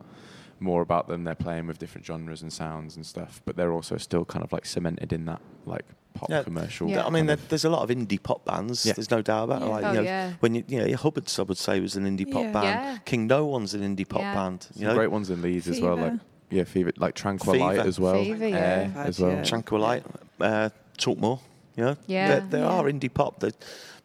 [0.60, 1.24] more about them.
[1.24, 4.52] They're playing with different genres and sounds and stuff, but they're also still kind of
[4.54, 6.44] like cemented in that like pop Yeah.
[6.44, 6.88] commercial.
[6.88, 7.06] Yeah.
[7.06, 8.86] I mean, there, there's a lot of indie pop bands.
[8.86, 8.94] Yeah.
[8.94, 9.66] There's no doubt about it.
[9.66, 10.34] Like, Oh, you know, yeah.
[10.42, 12.52] When you, you know, Hubbard's, I would say, was an indie pop Yeah.
[12.52, 12.66] band.
[12.66, 12.98] Yeah.
[13.06, 14.36] King No One's an indie pop Yeah.
[14.36, 14.68] band.
[14.76, 15.96] You some know, great ones in Leeds as well.
[15.96, 16.24] Like Fever.
[16.50, 17.88] Yeah, Fever, like Tranquilite Fever.
[17.88, 18.24] as well.
[18.24, 18.56] Fever, yeah.
[18.58, 19.32] Air as well.
[19.32, 19.42] yeah.
[19.42, 20.04] Tranquilite,
[20.42, 21.40] uh, Talk More.
[21.76, 22.28] You know, Yeah.
[22.28, 22.68] there, there Yeah.
[22.70, 23.40] are indie pop.
[23.42, 23.56] That,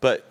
[0.00, 0.26] but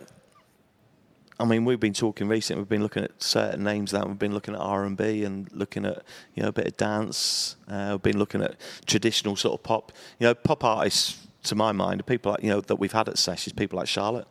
[1.39, 2.61] I mean, we've been talking recently.
[2.61, 5.49] We've been looking at certain names that we've been looking at R and B and
[5.53, 6.03] looking at
[6.35, 7.55] you know a bit of dance.
[7.69, 9.93] Uh, we've been looking at traditional sort of pop.
[10.19, 13.07] You know, pop artists to my mind are people like you know that we've had
[13.07, 14.27] at Sesh is people like Charlotte.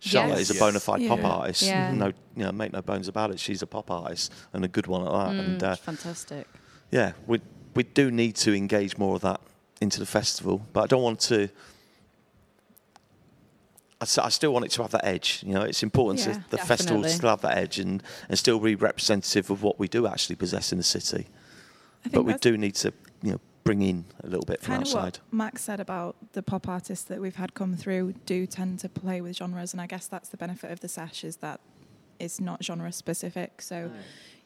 [0.00, 0.50] Charlotte Yes.
[0.50, 1.62] is a bona fide pop artist.
[1.62, 1.92] Yeah.
[1.92, 3.40] No, you know, make no bones about it.
[3.40, 5.34] She's a pop artist and a good one at that.
[5.44, 6.46] and mm, uh, fantastic.
[6.90, 7.40] Yeah, we
[7.74, 9.40] we do need to engage more of that
[9.80, 11.48] into the festival, but I don't want to.
[14.02, 15.42] I, still want it to have that edge.
[15.46, 18.38] You know, it's important Yeah, to the festival to still have that edge and, and
[18.38, 21.26] still be representative of what we do actually possess in the city.
[22.10, 24.88] But we do need to, you know, bring in a little bit from kind of
[24.88, 25.18] outside.
[25.18, 28.88] what Max said about the pop artists that we've had come through do tend to
[28.88, 31.60] play with genres, and I guess that's the benefit of the sesh is that
[32.18, 33.60] it's not genre specific.
[33.60, 33.90] So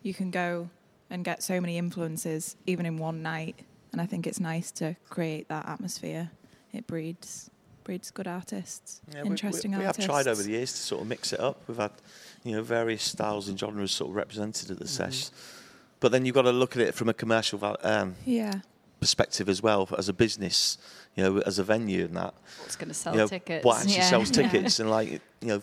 [0.02, 0.68] you can go
[1.10, 3.56] and get so many influences even in one night,
[3.92, 6.30] and I think it's nice to create that atmosphere.
[6.72, 7.50] It breeds
[7.84, 10.06] breeds good artists, Yeah, we- interesting we, we, artists.
[10.06, 11.60] have tried over the years to sort of mix it up.
[11.68, 11.90] We've had,
[12.42, 15.28] you know, various styles and genres sort of represented at the sesh.
[16.00, 18.60] But then you've got to look at it from a commercial val- um, Yeah,
[19.00, 20.78] perspective as well, as a business,
[21.14, 22.32] you know, as a venue and that.
[22.60, 23.64] What's going to sell you know, tickets?
[23.66, 24.08] What actually yeah.
[24.08, 25.10] sells tickets and like
[25.42, 25.62] you know,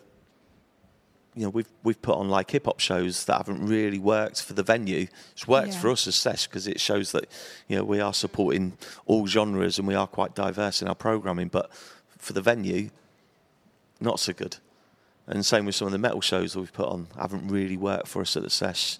[1.35, 4.53] you know, we've we've put on like hip hop shows that haven't really worked for
[4.53, 5.07] the venue.
[5.31, 5.79] It's worked Yeah.
[5.79, 7.25] for us as Sesh because it shows that
[7.67, 11.47] you know we are supporting all genres and we are quite diverse in our programming.
[11.47, 11.71] But
[12.17, 12.89] for the venue,
[14.01, 14.57] not so good.
[15.27, 18.07] And same with some of the metal shows that we've put on haven't really worked
[18.09, 18.97] for us at the Sesh.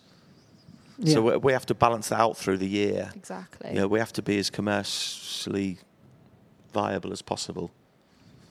[1.00, 1.15] Yeah.
[1.15, 3.12] So we, we have to balance that out through the year.
[3.15, 3.72] Exactly.
[3.72, 5.80] You know, we have to be as commercially
[6.74, 7.72] viable as possible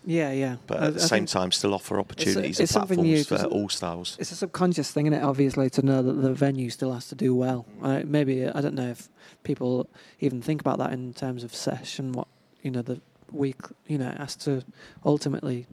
[0.04, 0.56] yeah, yeah.
[0.66, 3.58] but I- at the same time still offer opportunities and it's something new, platforms for
[3.58, 4.16] all styles.
[4.18, 5.24] It's a subconscious thing, isn't it?
[5.24, 7.66] Obviously, to know that the venue still has to do well.
[7.82, 9.08] Uh, maybe I don't know if
[9.42, 9.88] people
[10.20, 12.28] even think about that in terms of sesh and what
[12.62, 13.60] you know the week.
[13.86, 14.64] You know, has to
[15.04, 15.66] ultimately.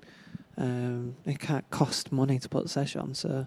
[0.59, 3.45] Um, it can't cost money to put sesh on, so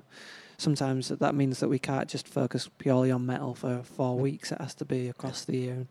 [0.59, 4.53] sometimes that means that we can't just focus purely on metal for four weeks.
[4.53, 5.87] It has to be across the year.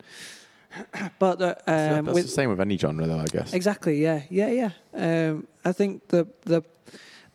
[1.19, 3.19] but uh, I feel like um, that's with, the same with any genre, though.
[3.19, 3.53] I guess.
[3.53, 4.01] Exactly.
[4.01, 4.23] Yeah.
[4.29, 4.49] Yeah.
[4.49, 5.29] Yeah.
[5.29, 6.63] Um, I think the the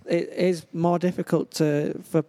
[0.07, 2.25] it is more difficult to for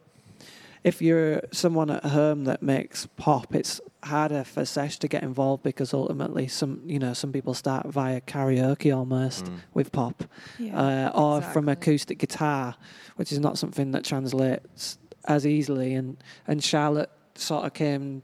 [0.84, 3.54] if you're someone at home that makes pop.
[3.56, 7.88] It's harder for Sesh to get involved because ultimately some you know some people start
[7.88, 9.60] via karaoke almost Mm.
[9.74, 10.24] with pop
[10.60, 11.10] yeah.
[11.12, 12.76] uh, or from acoustic guitar,
[13.16, 15.94] which is not something that translates as easily.
[15.96, 18.22] And and Charlotte sort of came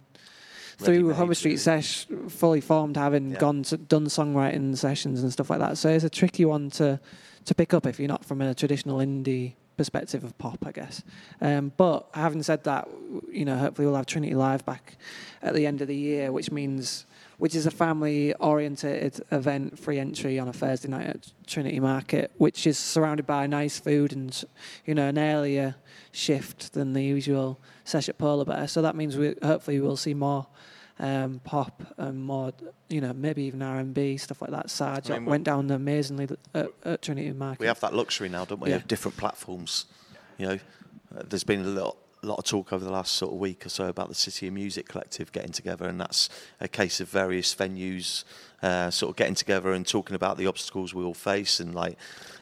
[0.85, 1.57] through Ready-made, Street.
[1.57, 3.37] Sesh, fully formed, having Yeah.
[3.39, 5.77] gone to, done songwriting sessions and stuff like that.
[5.77, 6.99] So it's a tricky one to
[7.45, 11.01] to pick up if you're not from a traditional indie perspective of pop, I guess.
[11.41, 12.87] Um, but having said that,
[13.31, 14.95] you know, hopefully we'll have Trinity Live back
[15.41, 17.05] at the end of the year, which means
[17.39, 22.29] which is a family oriented event, free entry on a Thursday night at Trinity Market,
[22.37, 24.43] which is surrounded by nice food and
[24.85, 25.73] you know an earlier
[26.11, 28.67] shift than the usual sesh at Polar Bear.
[28.67, 30.45] So that means we hopefully we'll see more
[31.01, 32.53] um, pop and more,
[32.87, 34.69] you know, maybe even R and B stuff like that.
[34.69, 37.59] Sarge I mean, went down amazingly at, at Trinity Market.
[37.59, 38.69] We have that luxury now, don't we?
[38.69, 38.77] Yeah.
[38.77, 39.87] Of different platforms.
[40.37, 40.59] You know,
[41.17, 43.69] uh, there's been a lot, lot of talk over the last sort of week or
[43.69, 47.53] so about the City of Music Collective getting together, and that's a case of various
[47.55, 48.23] venues
[48.61, 51.97] uh, sort of getting together and talking about the obstacles we all face and like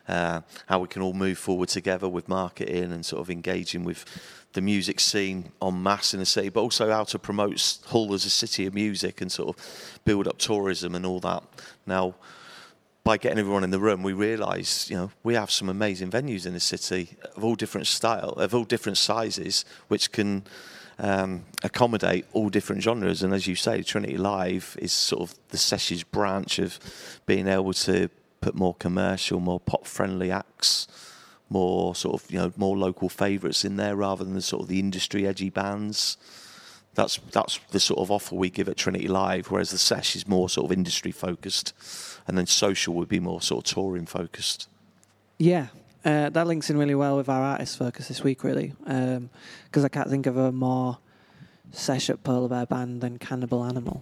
[0.10, 4.04] uh, how we can all move forward together with marketing and sort of engaging with
[4.54, 8.26] the music scene en masse in the city, but also how to promote Hull as
[8.26, 11.44] a city of music and sort of build up tourism and all that.
[11.86, 12.16] Now,
[13.04, 16.46] by getting everyone in the room, we realise, you know, we have some amazing venues
[16.46, 20.44] in the city of all different style, of all different sizes, which can
[21.00, 23.24] um, accommodate all different genres.
[23.24, 26.80] And as you say, Trinity Live is sort of the Sessions branch of
[27.26, 28.10] being able to
[28.42, 30.88] put more commercial, more pop-friendly acts,
[31.50, 34.68] more sort of you know more local favourites in there rather than the sort of
[34.68, 36.18] the industry edgy bands.
[36.96, 40.28] That's that's the sort of offer we give at Trinity Live, whereas the sesh is
[40.28, 41.74] more sort of industry focused,
[42.28, 44.68] and then social would be more sort of touring focused.
[45.38, 45.68] Yeah,
[46.04, 49.90] uh, that links in really well with our artist focus this week, really, because I
[49.90, 50.98] can't think of a more
[51.72, 54.02] sesh up polar bear band than Cannibal Animal.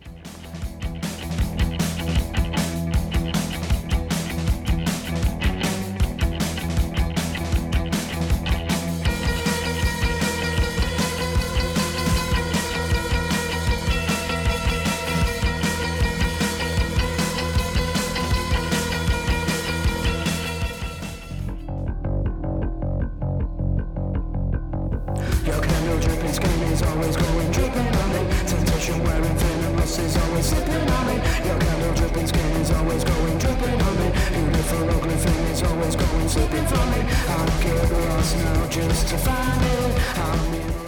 [29.97, 31.13] Venomous is always slipping on me.
[31.45, 34.11] Your candle dripping skin is always going dripping on me.
[34.31, 37.01] Beautiful ugly thing is always going slipping from me.
[37.27, 40.17] I'll get lost now just to find it.
[40.17, 40.86] I'm in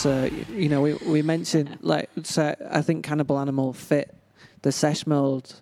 [0.00, 4.14] so you know, we we mentioned like so I think Cannibal Animal fit
[4.62, 5.60] the sesh mold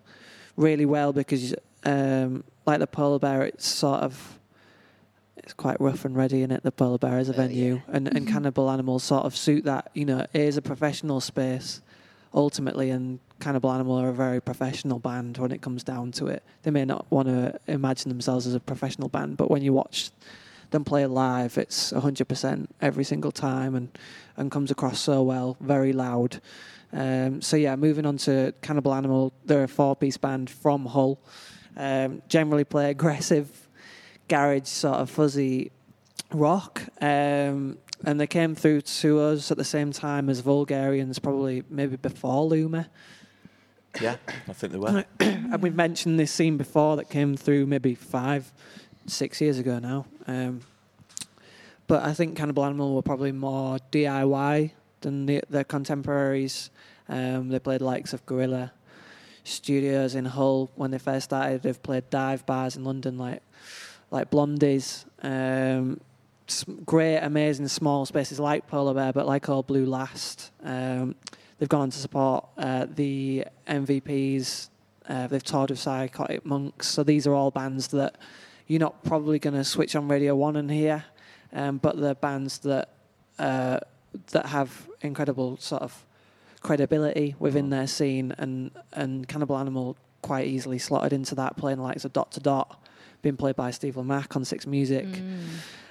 [0.55, 4.39] really well because um, like the polar bear, it's sort of
[5.35, 6.63] it's quite rough and ready in it.
[6.63, 9.91] The polar bear is a venue, and and Cannibal Animal sort of suit that.
[9.93, 11.81] You know, it is a professional space
[12.33, 16.43] ultimately, and Cannibal Animal are a very professional band when it comes down to it.
[16.63, 20.11] They may not want to imagine themselves as a professional band, but when you watch
[20.71, 23.97] them play live, it's 100% every single time and,
[24.37, 26.41] and comes across so well, very loud.
[26.91, 31.19] Um, so, yeah, moving on to Cannibal Animal, they're a four piece band from Hull.
[31.77, 33.67] Um, generally play aggressive,
[34.27, 35.71] garage, sort of fuzzy
[36.31, 36.81] rock.
[37.01, 41.95] Um, and they came through to us at the same time as Vulgarians, probably maybe
[41.95, 42.89] before Luma.
[43.99, 44.15] Yeah,
[44.47, 45.05] I think they were.
[45.19, 48.51] and we've mentioned this scene before that came through maybe five,
[49.07, 50.05] six years ago now.
[50.29, 50.61] Um,
[51.87, 56.69] but I think Cannibal Animal were probably more DIY than the, their contemporaries.
[57.07, 58.71] Um, they played likes of Gorilla
[59.43, 61.63] Studios in Hull when they first started.
[61.63, 63.41] They've played dive bars in London like
[64.11, 65.05] like Blondies.
[65.23, 65.99] Um,
[66.85, 70.51] great, amazing small spaces like Polar Bear, but like all Blue Last.
[70.63, 71.15] Um,
[71.57, 74.69] they've gone on to support uh, the MVPs.
[75.07, 76.87] Uh, they've toured with Psychotic Monks.
[76.87, 78.15] So these are all bands that
[78.69, 81.03] you're not probably going to switch on Radio 1 and hear,
[81.51, 82.89] um, but they're bands that,
[83.39, 83.79] uh,
[84.31, 86.05] that have incredible sort of
[86.61, 91.83] credibility within their scene, and, and Cannibal Animal quite easily slotted into that, playing the
[91.83, 92.81] likes of Dot to Dot,
[93.23, 95.07] being played by Steve Lamacq on Six Music.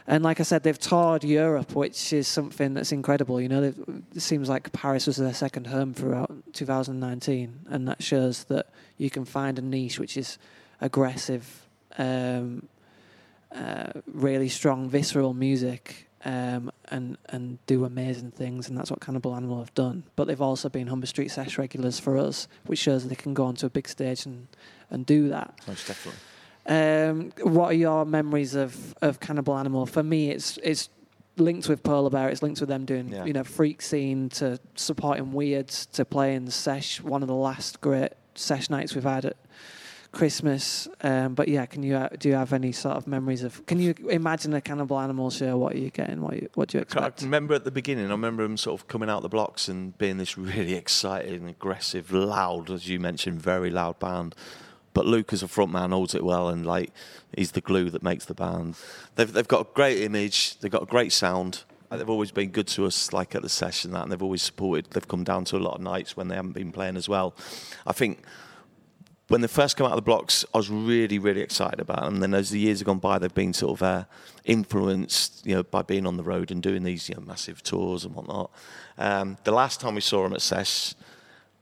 [0.07, 3.41] And like I said, they've toured Europe, which is something that's incredible.
[3.41, 8.45] You know, it seems like Paris was their second home throughout 2019, and that shows
[8.45, 10.39] that you can find a niche which is
[10.81, 11.68] aggressive,
[11.99, 12.69] um,
[13.55, 18.69] uh, really strong, visceral music, um, and and do amazing things.
[18.69, 20.05] And that's what Cannibal Animal have done.
[20.17, 23.45] But they've also been Humber Street Sesh regulars for us, which shows they can go
[23.45, 24.49] onto a big stage and
[24.91, 25.59] and do that.
[25.67, 26.21] Most definitely.
[26.67, 29.87] Um, what are your memories of, of Cannibal Animal?
[29.87, 30.91] For me, it's it's
[31.39, 32.29] linked with Polar Bear.
[32.29, 33.25] It's linked with them doing Yeah.
[33.25, 37.01] you know freak scene to supporting Weirds to playing Sesh.
[37.01, 39.37] One of the last great Sesh nights we've had at
[40.13, 40.89] Christmas.
[41.03, 43.65] Um, but yeah, can you uh, do you have any sort of memories of?
[43.67, 45.57] Can you imagine a Cannibal Animal show?
[45.59, 46.23] What are you getting?
[46.23, 47.23] What you, what do you I expect?
[47.23, 50.17] remember at the beginning, I remember them sort of coming out the blocks and being
[50.17, 54.35] this really excited and aggressive, loud, as you mentioned, very loud band.
[54.95, 56.91] But Luke, as a frontman, holds it well, and like
[57.37, 58.77] he's the glue that makes the band.
[59.17, 61.65] They've they've got a great image, they've got a great sound.
[61.91, 64.43] Uh, They've always been good to us, like at the session, that, and they've always
[64.43, 64.91] supported.
[64.91, 67.35] They've come down to a lot of nights when they haven't been playing as well.
[67.87, 68.23] I think
[69.29, 72.15] when they first come out of the blocks, I was really, really excited about them.
[72.15, 74.05] And Then as the years have gone by, they've been sort of uh,
[74.45, 78.05] influenced, you know, by being on the road and doing these you know, massive tours
[78.05, 78.51] and whatnot.
[78.97, 80.95] Um, the last time we saw them at Sesh,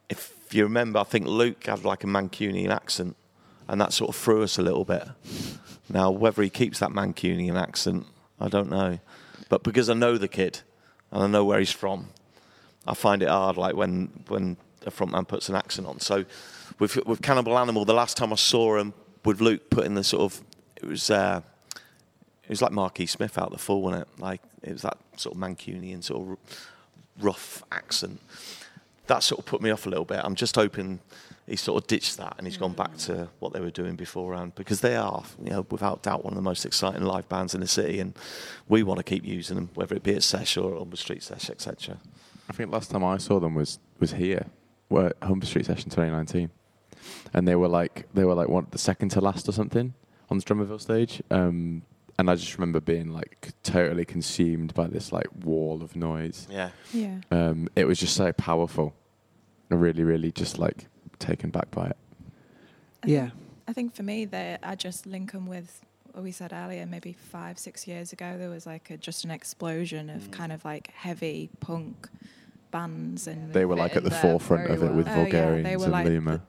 [0.09, 3.17] if you remember, I think Luke had like a Mancunian accent,
[3.69, 5.03] and that sort of threw us a little bit.
[5.89, 8.07] Now, whether he keeps that Mancunian accent,
[8.41, 9.01] I don't know.
[9.49, 10.61] But because I know the kid
[11.11, 12.11] and I know where he's from,
[12.87, 16.01] I find it hard, like when when a frontman puts an accent on.
[16.01, 16.25] So
[16.79, 18.95] with with Cannibal Animal, the last time I saw him
[19.25, 20.43] with Luke putting the sort of
[20.77, 21.41] it was uh,
[21.75, 24.21] it was like Marquis Smith out the full, wasn't it?
[24.21, 26.39] Like it was that sort of Mancunian sort of
[27.21, 28.21] rough accent.
[29.09, 30.21] That sort of put me off a little bit.
[30.23, 31.01] I'm just hoping
[31.47, 34.55] he sort of ditched that and he's gone back to what they were doing beforehand
[34.57, 37.61] because they are, you know, without doubt one of the most exciting live bands in
[37.61, 38.15] the city, and
[38.69, 41.23] we want to keep using them, whether it be at Sesh or on the street
[41.23, 41.99] Sesh, etc.
[42.49, 44.47] I think last time I saw them was was here,
[44.89, 46.51] were at Humber Street Session 2019,
[47.35, 49.95] and they were like they were like one the second to last or something
[50.31, 51.23] on the Drummerville stage.
[51.31, 51.83] Um,
[52.19, 56.47] and I just remember being like totally consumed by this like wall of noise.
[56.51, 56.71] Yeah.
[56.93, 57.19] Yeah.
[57.31, 58.95] Um, it was just so powerful.
[59.71, 60.87] I really, really just like
[61.19, 61.97] taken back by it.
[63.03, 63.21] I Yeah.
[63.29, 63.33] think-
[63.69, 66.87] I think for me, they I just link them with what we said earlier.
[66.87, 70.65] Maybe five, six years ago, there was like a, just an explosion of kind of
[70.65, 72.09] like heavy punk
[72.71, 75.65] bands, and They were like at the forefront very of it with Oh, yeah, Vulgarians
[75.69, 76.43] they were and like Luma.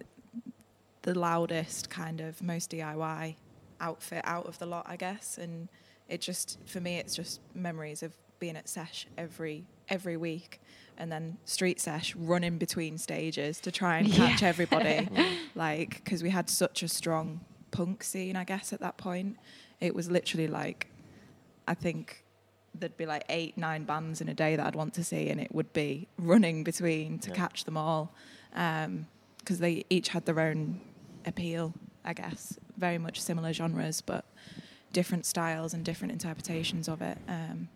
[1.04, 3.36] the, the loudest kind of most DIY
[3.80, 5.38] outfit out of the lot, I guess.
[5.38, 5.70] And
[6.08, 10.60] it just for me, it's just memories of being at Sesh every every week,
[10.98, 15.08] and then street Sesh running between stages to try and catch everybody,
[15.56, 19.38] like because we had such a strong punk scene, I guess at that point.
[19.80, 20.88] It was literally like,
[21.68, 22.24] I think
[22.80, 25.40] there'd be like eight, nine bands in a day that I'd want to see, and
[25.40, 27.36] it would be running between to Yeah.
[27.36, 28.14] catch them all,
[28.52, 30.82] because they each had their own
[31.26, 31.74] appeal,
[32.06, 32.58] I guess.
[32.78, 34.26] Very much similar genres, but
[34.94, 37.18] different styles and different interpretations of it.
[37.28, 37.70] Um,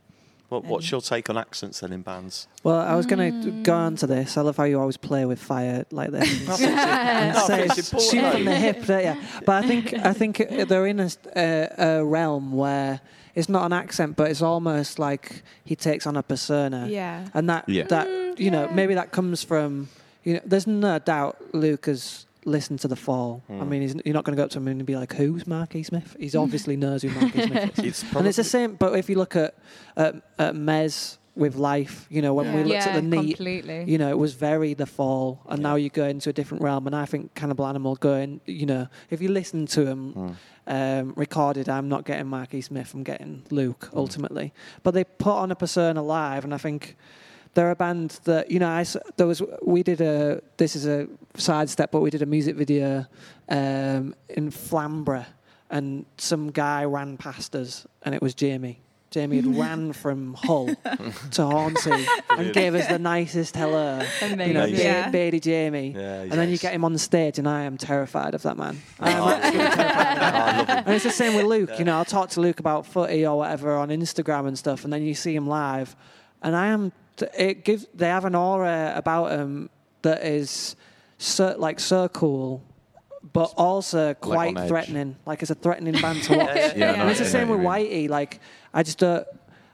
[0.51, 2.49] What, what's um, your take on accents then in bands?
[2.61, 3.85] Well, I was going to go mm.
[3.85, 4.35] on to this.
[4.35, 6.29] I love how you always play with fire like this.
[6.49, 9.21] and say- No, oh, say it's it's important, shoot from the hip, don't you?
[9.45, 12.99] But I think I think they're in a, a, a realm where
[13.33, 16.85] it's not an accent, but it's almost like he takes on a persona.
[16.89, 17.29] yeah.
[17.33, 17.85] And that Yeah.
[17.85, 19.87] that mm, you know maybe that comes from
[20.25, 20.41] you know.
[20.43, 23.43] There's no doubt Luke has listened to the Fall.
[23.49, 23.67] I Mm.
[23.67, 25.83] mean, he's, you're not going to go up to him and be like, "Who's Marky
[25.83, 27.85] Smith?" He's obviously knows who Marky Smith is.
[28.03, 28.75] It's And it's the same.
[28.75, 29.55] But if you look at
[29.95, 32.67] at, at Mez with Life, you know, when we Yeah.
[32.67, 33.85] looked at the neat, completely.
[33.87, 35.69] you know, it was very the fall, and Yeah.
[35.69, 36.87] now you go into a different realm.
[36.87, 40.35] And I think Cannibal Animal going, you know, if you listen to him Mm.
[40.67, 43.97] um, recorded, I'm not getting Marky Smith, I'm getting Luke Mm.
[43.97, 44.53] ultimately.
[44.83, 46.97] But they put on a persona live, and I think
[47.53, 48.69] they're a band that you know.
[48.69, 52.25] I s- there was we did a this is a sidestep, but we did a
[52.25, 53.05] music video
[53.49, 55.25] um, in Flamborough,
[55.69, 58.81] and some guy ran past us, and it was Jamie.
[59.09, 64.01] Jamie had ran from Hull to Hornsea and gave us the nicest hello.
[64.21, 64.75] You know, Amazing.
[64.77, 65.09] Ba- Yeah.
[65.09, 65.93] Beardy Jamie.
[65.93, 68.55] Yeah, And then you get him on the stage, and I am terrified of that
[68.55, 68.77] man.
[69.01, 70.83] I am absolutely terrified of that Oh, I love him.
[70.85, 71.71] and it's the same with Luke.
[71.77, 74.93] You know, I'll talk to Luke about footy or whatever on Instagram and stuff, and
[74.93, 75.93] then you see him live,
[76.41, 76.93] and I am.
[77.37, 77.85] It gives.
[77.93, 79.69] They have an aura about them
[80.01, 80.75] that is
[81.17, 82.63] so like so cool,
[83.33, 84.67] but also quite on edge.
[84.67, 85.15] threatening.
[85.25, 86.49] Like it's a threatening band to watch.
[86.55, 88.09] Yeah, Yeah, and no, it's the same with Whitey.
[88.09, 88.39] Like
[88.73, 89.25] I just don't.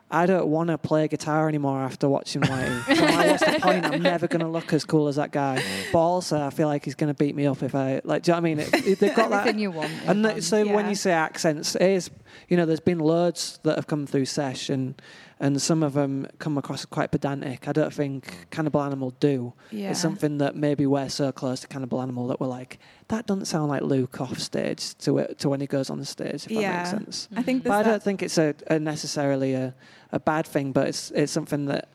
[0.09, 2.95] I don't want to play guitar anymore after watching Whitey.
[2.95, 3.85] so like, what's the point?
[3.85, 5.57] I'm never going to look as cool as that guy.
[5.61, 5.91] Mm.
[5.91, 8.23] But also, I feel like he's going to beat me up if I like.
[8.23, 8.59] Do you know what I mean?
[8.61, 9.41] It, it- they've got that.
[9.41, 9.91] Everything you want.
[10.05, 10.43] And a th- band.
[10.45, 12.09] so when you say accents, it is,
[12.47, 14.95] you know, there's been loads that have come through Sesh, and,
[15.39, 17.67] and some of them come across quite pedantic.
[17.67, 18.41] I don't think hmm.
[18.49, 19.53] Cannibal Animal do.
[19.71, 19.91] Yeah.
[19.91, 23.45] It's something that maybe we're so close to Cannibal Animal that we're like, that doesn't
[23.45, 26.49] sound like Luke off stage to it, to when he goes on the stage, if
[26.49, 27.29] that makes sense.
[27.35, 29.75] I think But I don't think it's a, a necessarily a,
[30.11, 31.89] a bad thing, but it's it's something that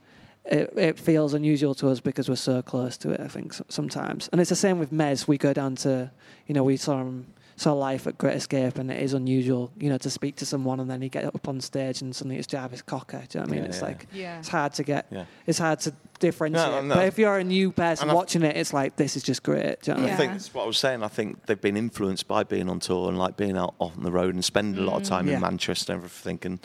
[0.44, 3.20] it, it feels unusual to us because we're so close to it.
[3.20, 5.26] I think sometimes, and it's the same with Mez.
[5.26, 6.11] We go down to,
[6.46, 7.26] you know, we saw him
[7.62, 10.81] saw life at Great Escape, and it is unusual, you know, to speak to someone
[10.81, 13.22] and then he get up on stage and suddenly it's Jarvis Cocker.
[13.29, 13.62] Do you know what I mean?
[13.64, 13.85] Yeah, it's yeah.
[13.87, 14.38] like Yeah.
[14.40, 15.07] it's hard to get.
[15.11, 15.25] Yeah.
[15.46, 16.66] It's hard to differentiate.
[16.70, 16.94] No, no.
[16.96, 19.42] But if you're a new person And I- watching it, it's like this is just
[19.42, 19.83] great.
[19.83, 20.16] Do you know what I I mean?
[20.18, 21.03] think that's what I was saying.
[21.03, 24.11] I think they've been influenced by being on tour and like being out on the
[24.12, 25.35] road and spending a lot of time Yeah.
[25.37, 26.38] in Manchester and everything.
[26.43, 26.59] And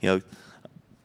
[0.00, 0.20] you know,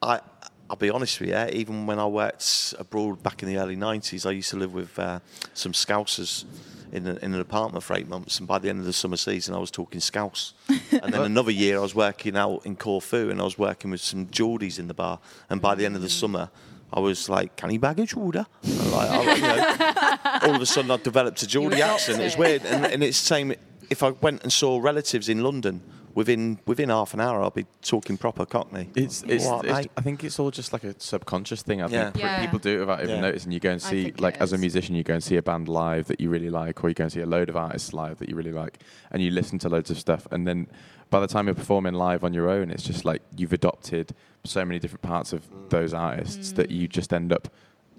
[0.02, 0.20] I
[0.68, 1.36] I'll be honest with you.
[1.58, 4.96] Even when I worked abroad back in the early '90s, I used to live with
[5.00, 5.18] uh,
[5.52, 6.44] some Scousers
[6.92, 8.38] in, a, in an apartment for eight months.
[8.38, 10.54] And by the end of the summer season, I was talking Scouse.
[10.68, 14.00] and then another year, I was working out in Corfu and I was working with
[14.00, 15.18] some Geordies in the bar.
[15.48, 16.50] And by the end of the summer,
[16.92, 20.66] I was like, "Can you baggage order?" And like, I, you know, all of a
[20.66, 22.20] sudden, I developed a Geordie accent.
[22.20, 22.38] It's it.
[22.38, 23.54] weird, and, and it's the same.
[23.88, 25.82] If I went and saw relatives in London,
[26.14, 28.88] within within half an hour, I'll be talking proper Cockney.
[28.94, 29.88] It's, it's, What, it's?
[29.96, 31.80] I think it's all just like a subconscious thing.
[31.82, 32.10] I Yeah.
[32.10, 32.40] think Yeah.
[32.40, 33.20] people do it without even Yeah.
[33.20, 33.52] noticing.
[33.52, 36.06] You go and see, like, as a musician, you go and see a band live
[36.08, 38.28] that you really like, or you go and see a load of artists live that
[38.28, 38.78] you really like,
[39.10, 40.26] and you listen to loads of stuff.
[40.30, 40.66] And then
[41.10, 44.64] by the time you're performing live on your own, it's just like you've adopted so
[44.64, 45.70] many different parts of mm.
[45.70, 46.76] those artists that mm.
[46.76, 47.48] you just end up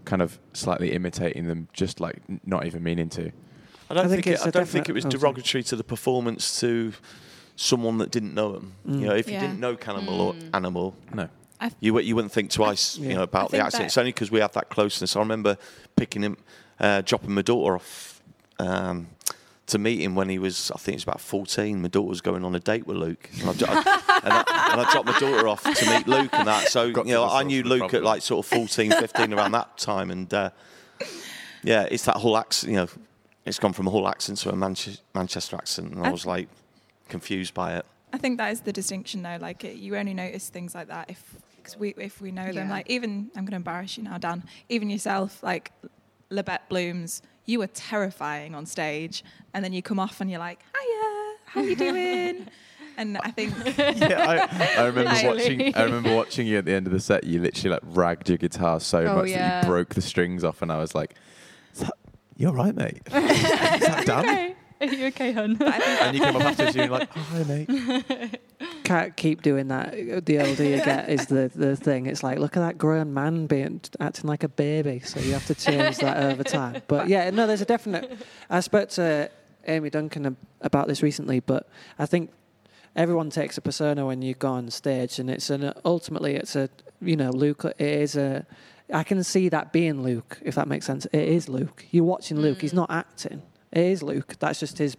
[0.06, 3.32] kind of slightly imitating them, just like not even meaning to.
[3.90, 5.20] I don't I think think, it, it's I a don't think it was oh, sorry.
[5.20, 6.94] derogatory to the performance to
[7.56, 8.74] someone that didn't know him.
[8.88, 9.00] Mm.
[9.02, 11.30] You know, if you didn't know Cannibal or Animal, No.
[11.80, 12.98] you wou- you wouldn't think twice.
[12.98, 13.10] Yeah.
[13.10, 13.86] You know about the think accent.
[13.86, 15.16] It's only because we have that closeness.
[15.16, 15.58] I remember
[15.96, 16.38] picking him,
[16.80, 18.22] uh, dropping my daughter off.
[18.60, 19.08] Um,
[19.68, 21.82] to meet him when he was, I think he was about 14.
[21.82, 23.30] My daughter was going on a date with Luke.
[23.40, 26.68] And I, and I, and I dropped my daughter off to meet Luke and that.
[26.68, 29.34] So, Got you know, I knew of the Luke at like sort of 14, 15
[29.34, 30.12] around that time.
[30.12, 30.50] And uh,
[31.64, 32.88] yeah, it's that whole accent, you know,
[33.46, 35.94] it's gone from a whole accent to a Manche- Manchester accent.
[35.94, 36.50] And I I- was like
[37.12, 37.86] confused by it.
[38.14, 39.38] I think that is the distinction, though.
[39.40, 41.24] Like, it, you only notice things like that if
[41.64, 42.70] cause we if we know them.
[42.70, 44.44] Like, even I'm going to embarrass you now, Dan.
[44.70, 45.72] Even yourself, like
[46.32, 50.60] Labette Blooms, you were terrifying on stage, and then you come off and you're like,
[50.76, 52.48] "Hiya, how you doing?"
[52.98, 54.48] and I think yeah,
[54.78, 55.76] I, I remember Like- watching.
[55.76, 57.24] I remember watching you at the end of the set.
[57.24, 60.62] You literally like ragged your guitar so Oh, much that you broke the strings off,
[60.62, 61.16] and I was like,
[61.74, 61.94] "Is that,
[62.36, 63.14] "You're right, mate." Is
[63.88, 64.56] that Dan?
[64.82, 65.58] Are you okay, hun?
[65.62, 68.40] I think And you came up afterwards, and you're like, "Oh, hi, mate."
[68.84, 69.92] Can't keep doing that.
[70.26, 72.08] The older you get is the, the thing.
[72.08, 75.00] It's like, look at that grown man being acting like a baby.
[75.00, 76.82] So you have to change that over time.
[76.88, 78.12] But yeah, no, there's a definite.
[78.50, 79.30] I spoke to
[79.68, 81.70] Amy Duncan about this recently, but
[82.00, 82.32] I think
[82.96, 86.70] everyone takes a persona when you go on stage, and it's an ultimately it's a
[87.02, 87.66] you know Luke.
[87.66, 88.46] It is a.
[88.92, 91.06] I can see that being Luke, if that makes sense.
[91.06, 91.86] It is Luke.
[91.92, 92.62] You're watching Luke.
[92.62, 92.78] He's mm.
[92.78, 93.42] not acting.
[93.72, 94.36] It is Luke.
[94.40, 94.96] That's just his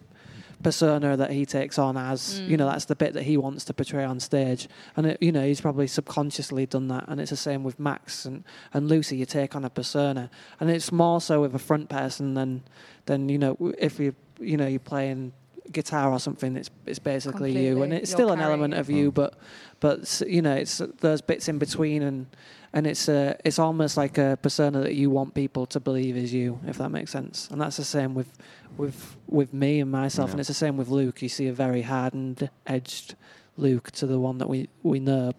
[0.62, 2.72] persona that he takes on as you know mm.
[2.72, 4.68] that's the bit that he wants to portray on stage.
[4.96, 7.04] And it, you know he's probably subconsciously done that.
[7.08, 10.30] And it's the same with max and, and lucy you take on a persona.
[10.60, 12.62] And it's more so with a front person than
[13.06, 15.32] than you know if you you know you're playing
[15.70, 19.12] guitar or something it's it's basically you and it's You're still an element of you
[19.12, 19.34] but
[19.80, 22.26] but you know it's those bits in between and
[22.72, 26.32] and it's uh, it's almost like a persona that you want people to believe is
[26.32, 27.48] you, if that makes sense.
[27.50, 28.32] And that's the same with
[28.78, 30.32] with with me and myself, Yeah.
[30.32, 31.20] and it's the same with Luke.
[31.20, 33.14] You see a very hardened, edged
[33.58, 35.32] Luke to the one that we we know,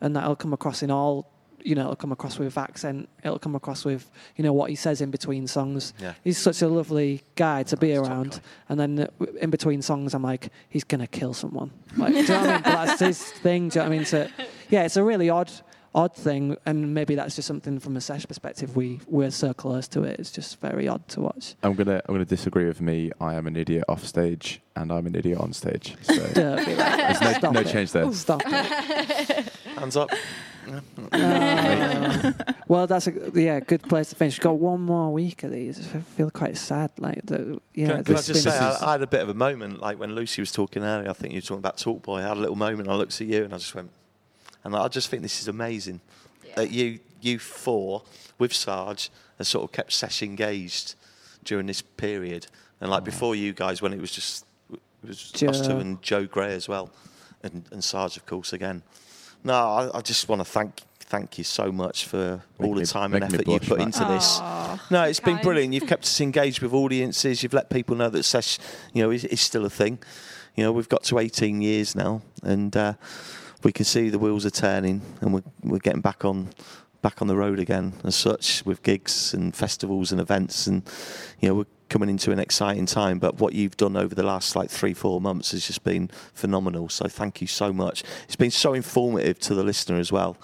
[0.00, 1.30] and that'll come across in all.
[1.64, 3.08] You know, it'll come across with accent.
[3.24, 5.92] It'll come across with you know what he says in between songs.
[6.00, 6.14] Yeah.
[6.24, 8.30] He's such a lovely guy to be Nice around.
[8.32, 8.38] guy.
[8.68, 11.70] And then uh, in between songs, I'm like, he's gonna kill someone.
[11.96, 12.62] Like, do you know what I mean?
[12.62, 13.68] But that's his thing.
[13.70, 14.06] Do you know what I mean?
[14.06, 14.28] So,
[14.70, 15.50] yeah, it's a really odd,
[15.94, 18.76] odd thing, and maybe that's just something from a sesh perspective.
[18.76, 20.20] We we're so close to it.
[20.20, 21.54] It's just very odd to watch.
[21.62, 23.10] I'm gonna I'm gonna disagree with me.
[23.20, 25.96] I am an idiot off stage, and I'm an idiot on stage.
[26.02, 27.20] So Don't be like that.
[27.20, 28.10] there's no, no change there.
[28.12, 29.48] Stop it.
[29.76, 30.10] Hands up.
[30.68, 32.32] Uh,
[32.68, 34.38] well, that's a yeah, good place to finish.
[34.38, 35.78] Got one more week of these.
[35.94, 36.90] I feel quite sad.
[36.98, 39.28] Like the yeah, Can, can I this just say, I, I had a bit of
[39.28, 41.08] a moment, like when Lucy was talking earlier.
[41.08, 42.22] I think you were talking about Talkboy.
[42.22, 42.88] I had a little moment.
[42.88, 43.90] I looked at you and I just went,
[44.64, 46.00] and I just think this is amazing
[46.54, 48.02] that you you four
[48.38, 50.94] with Sarge have sort of kept Sesh engaged
[51.44, 52.46] during this period,
[52.80, 56.26] and like before you guys, when it was just it was us two and Joe
[56.26, 56.90] Gray as well,
[57.42, 58.82] and, and Sarge of course again.
[59.44, 62.80] No, I, I just want to thank thank you so much for all Making the
[62.80, 63.86] me- time and making me effort you blush, put Matt.
[63.86, 64.40] into this.
[64.90, 65.44] No, it's been kind.
[65.44, 65.72] brilliant.
[65.74, 67.42] You've kept us engaged with audiences.
[67.42, 68.58] You've let people know that sesh,
[68.92, 69.98] you know, is, is still a thing.
[70.54, 72.92] You know, we've got to 18 years now, and uh,
[73.62, 76.50] we can see the wheels are turning, and we're, we're getting back on
[77.02, 80.82] back on the road again, as such, with gigs and festivals and events, and
[81.40, 83.18] you know, we're coming into an exciting time.
[83.18, 86.88] But what you've done over the last like three, four months has just been phenomenal.
[86.88, 88.02] So thank you so much.
[88.24, 90.36] It's been so informative to the listener as well.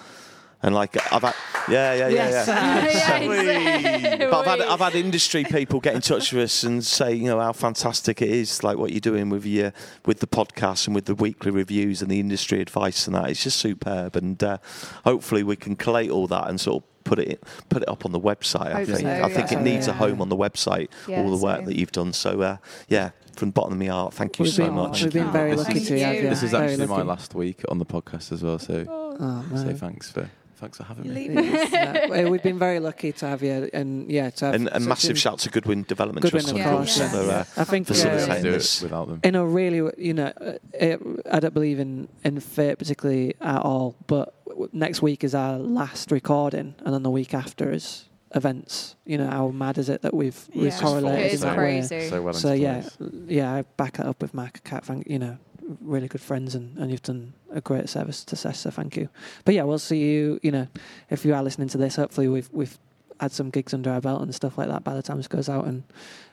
[0.64, 1.34] And like I've had,
[1.68, 3.18] yeah, yeah, yeah, Yes, yeah.
[3.20, 7.12] Yeah, But I've had, I've had industry people get in touch with us and say,
[7.14, 9.72] you know, how fantastic it is, like what you're doing with your
[10.06, 13.28] with the podcast and with the weekly reviews and the industry advice and that.
[13.28, 14.56] It's just superb, and uh,
[15.04, 18.12] hopefully we can collate all that and sort of put it put it up on
[18.12, 18.68] the website.
[18.72, 19.58] I Hope think so, I think yeah.
[19.58, 20.88] it needs a home on the website.
[21.06, 21.64] Yeah, all the work same.
[21.66, 22.14] that you've done.
[22.14, 22.56] So uh,
[22.88, 25.02] yeah, from the bottom of my heart, thank you We've so been, much.
[25.02, 26.04] we've been Oh, very thank lucky to you.
[26.04, 26.22] have you.
[26.30, 28.58] This is actually my last week on the podcast as well.
[28.58, 28.86] So
[29.20, 30.30] Oh, say thanks for
[30.64, 31.28] thanks for having me.
[31.28, 34.54] leave It is, uh, we've been very lucky to have you, and yeah, to have
[34.54, 37.08] And, and massive an- shout to Goodwin Development Goodwin, Trust, of of Yeah, course, yeah.
[37.10, 38.80] for uh, I think I Facilitating uh, couldn't this.
[38.80, 39.20] it without them.
[39.22, 41.00] in a really, you know, uh, it,
[41.30, 45.58] I don't believe in in fate particularly at all, but w- next week is our
[45.58, 48.96] last recording, and then the week after is events.
[49.04, 51.82] You know, how mad is it that we've we've correlated It is in that way?
[51.82, 52.88] So well So yeah,
[53.26, 55.36] yeah, I back it up with Mac, Cat, you know,
[55.80, 59.08] really good friends, and, and you've done a great service to Sesh, so thank you.
[59.44, 60.40] But yeah, we'll see you.
[60.42, 60.68] You know,
[61.10, 62.78] if you are listening to this, hopefully we've we've
[63.20, 65.48] had some gigs under our belt and stuff like that by the time this goes
[65.48, 65.84] out, and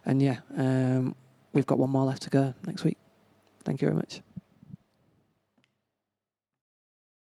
[0.05, 1.15] and yeah, um,
[1.53, 2.97] we've got one more left to go next week.
[3.63, 4.21] Thank you very much.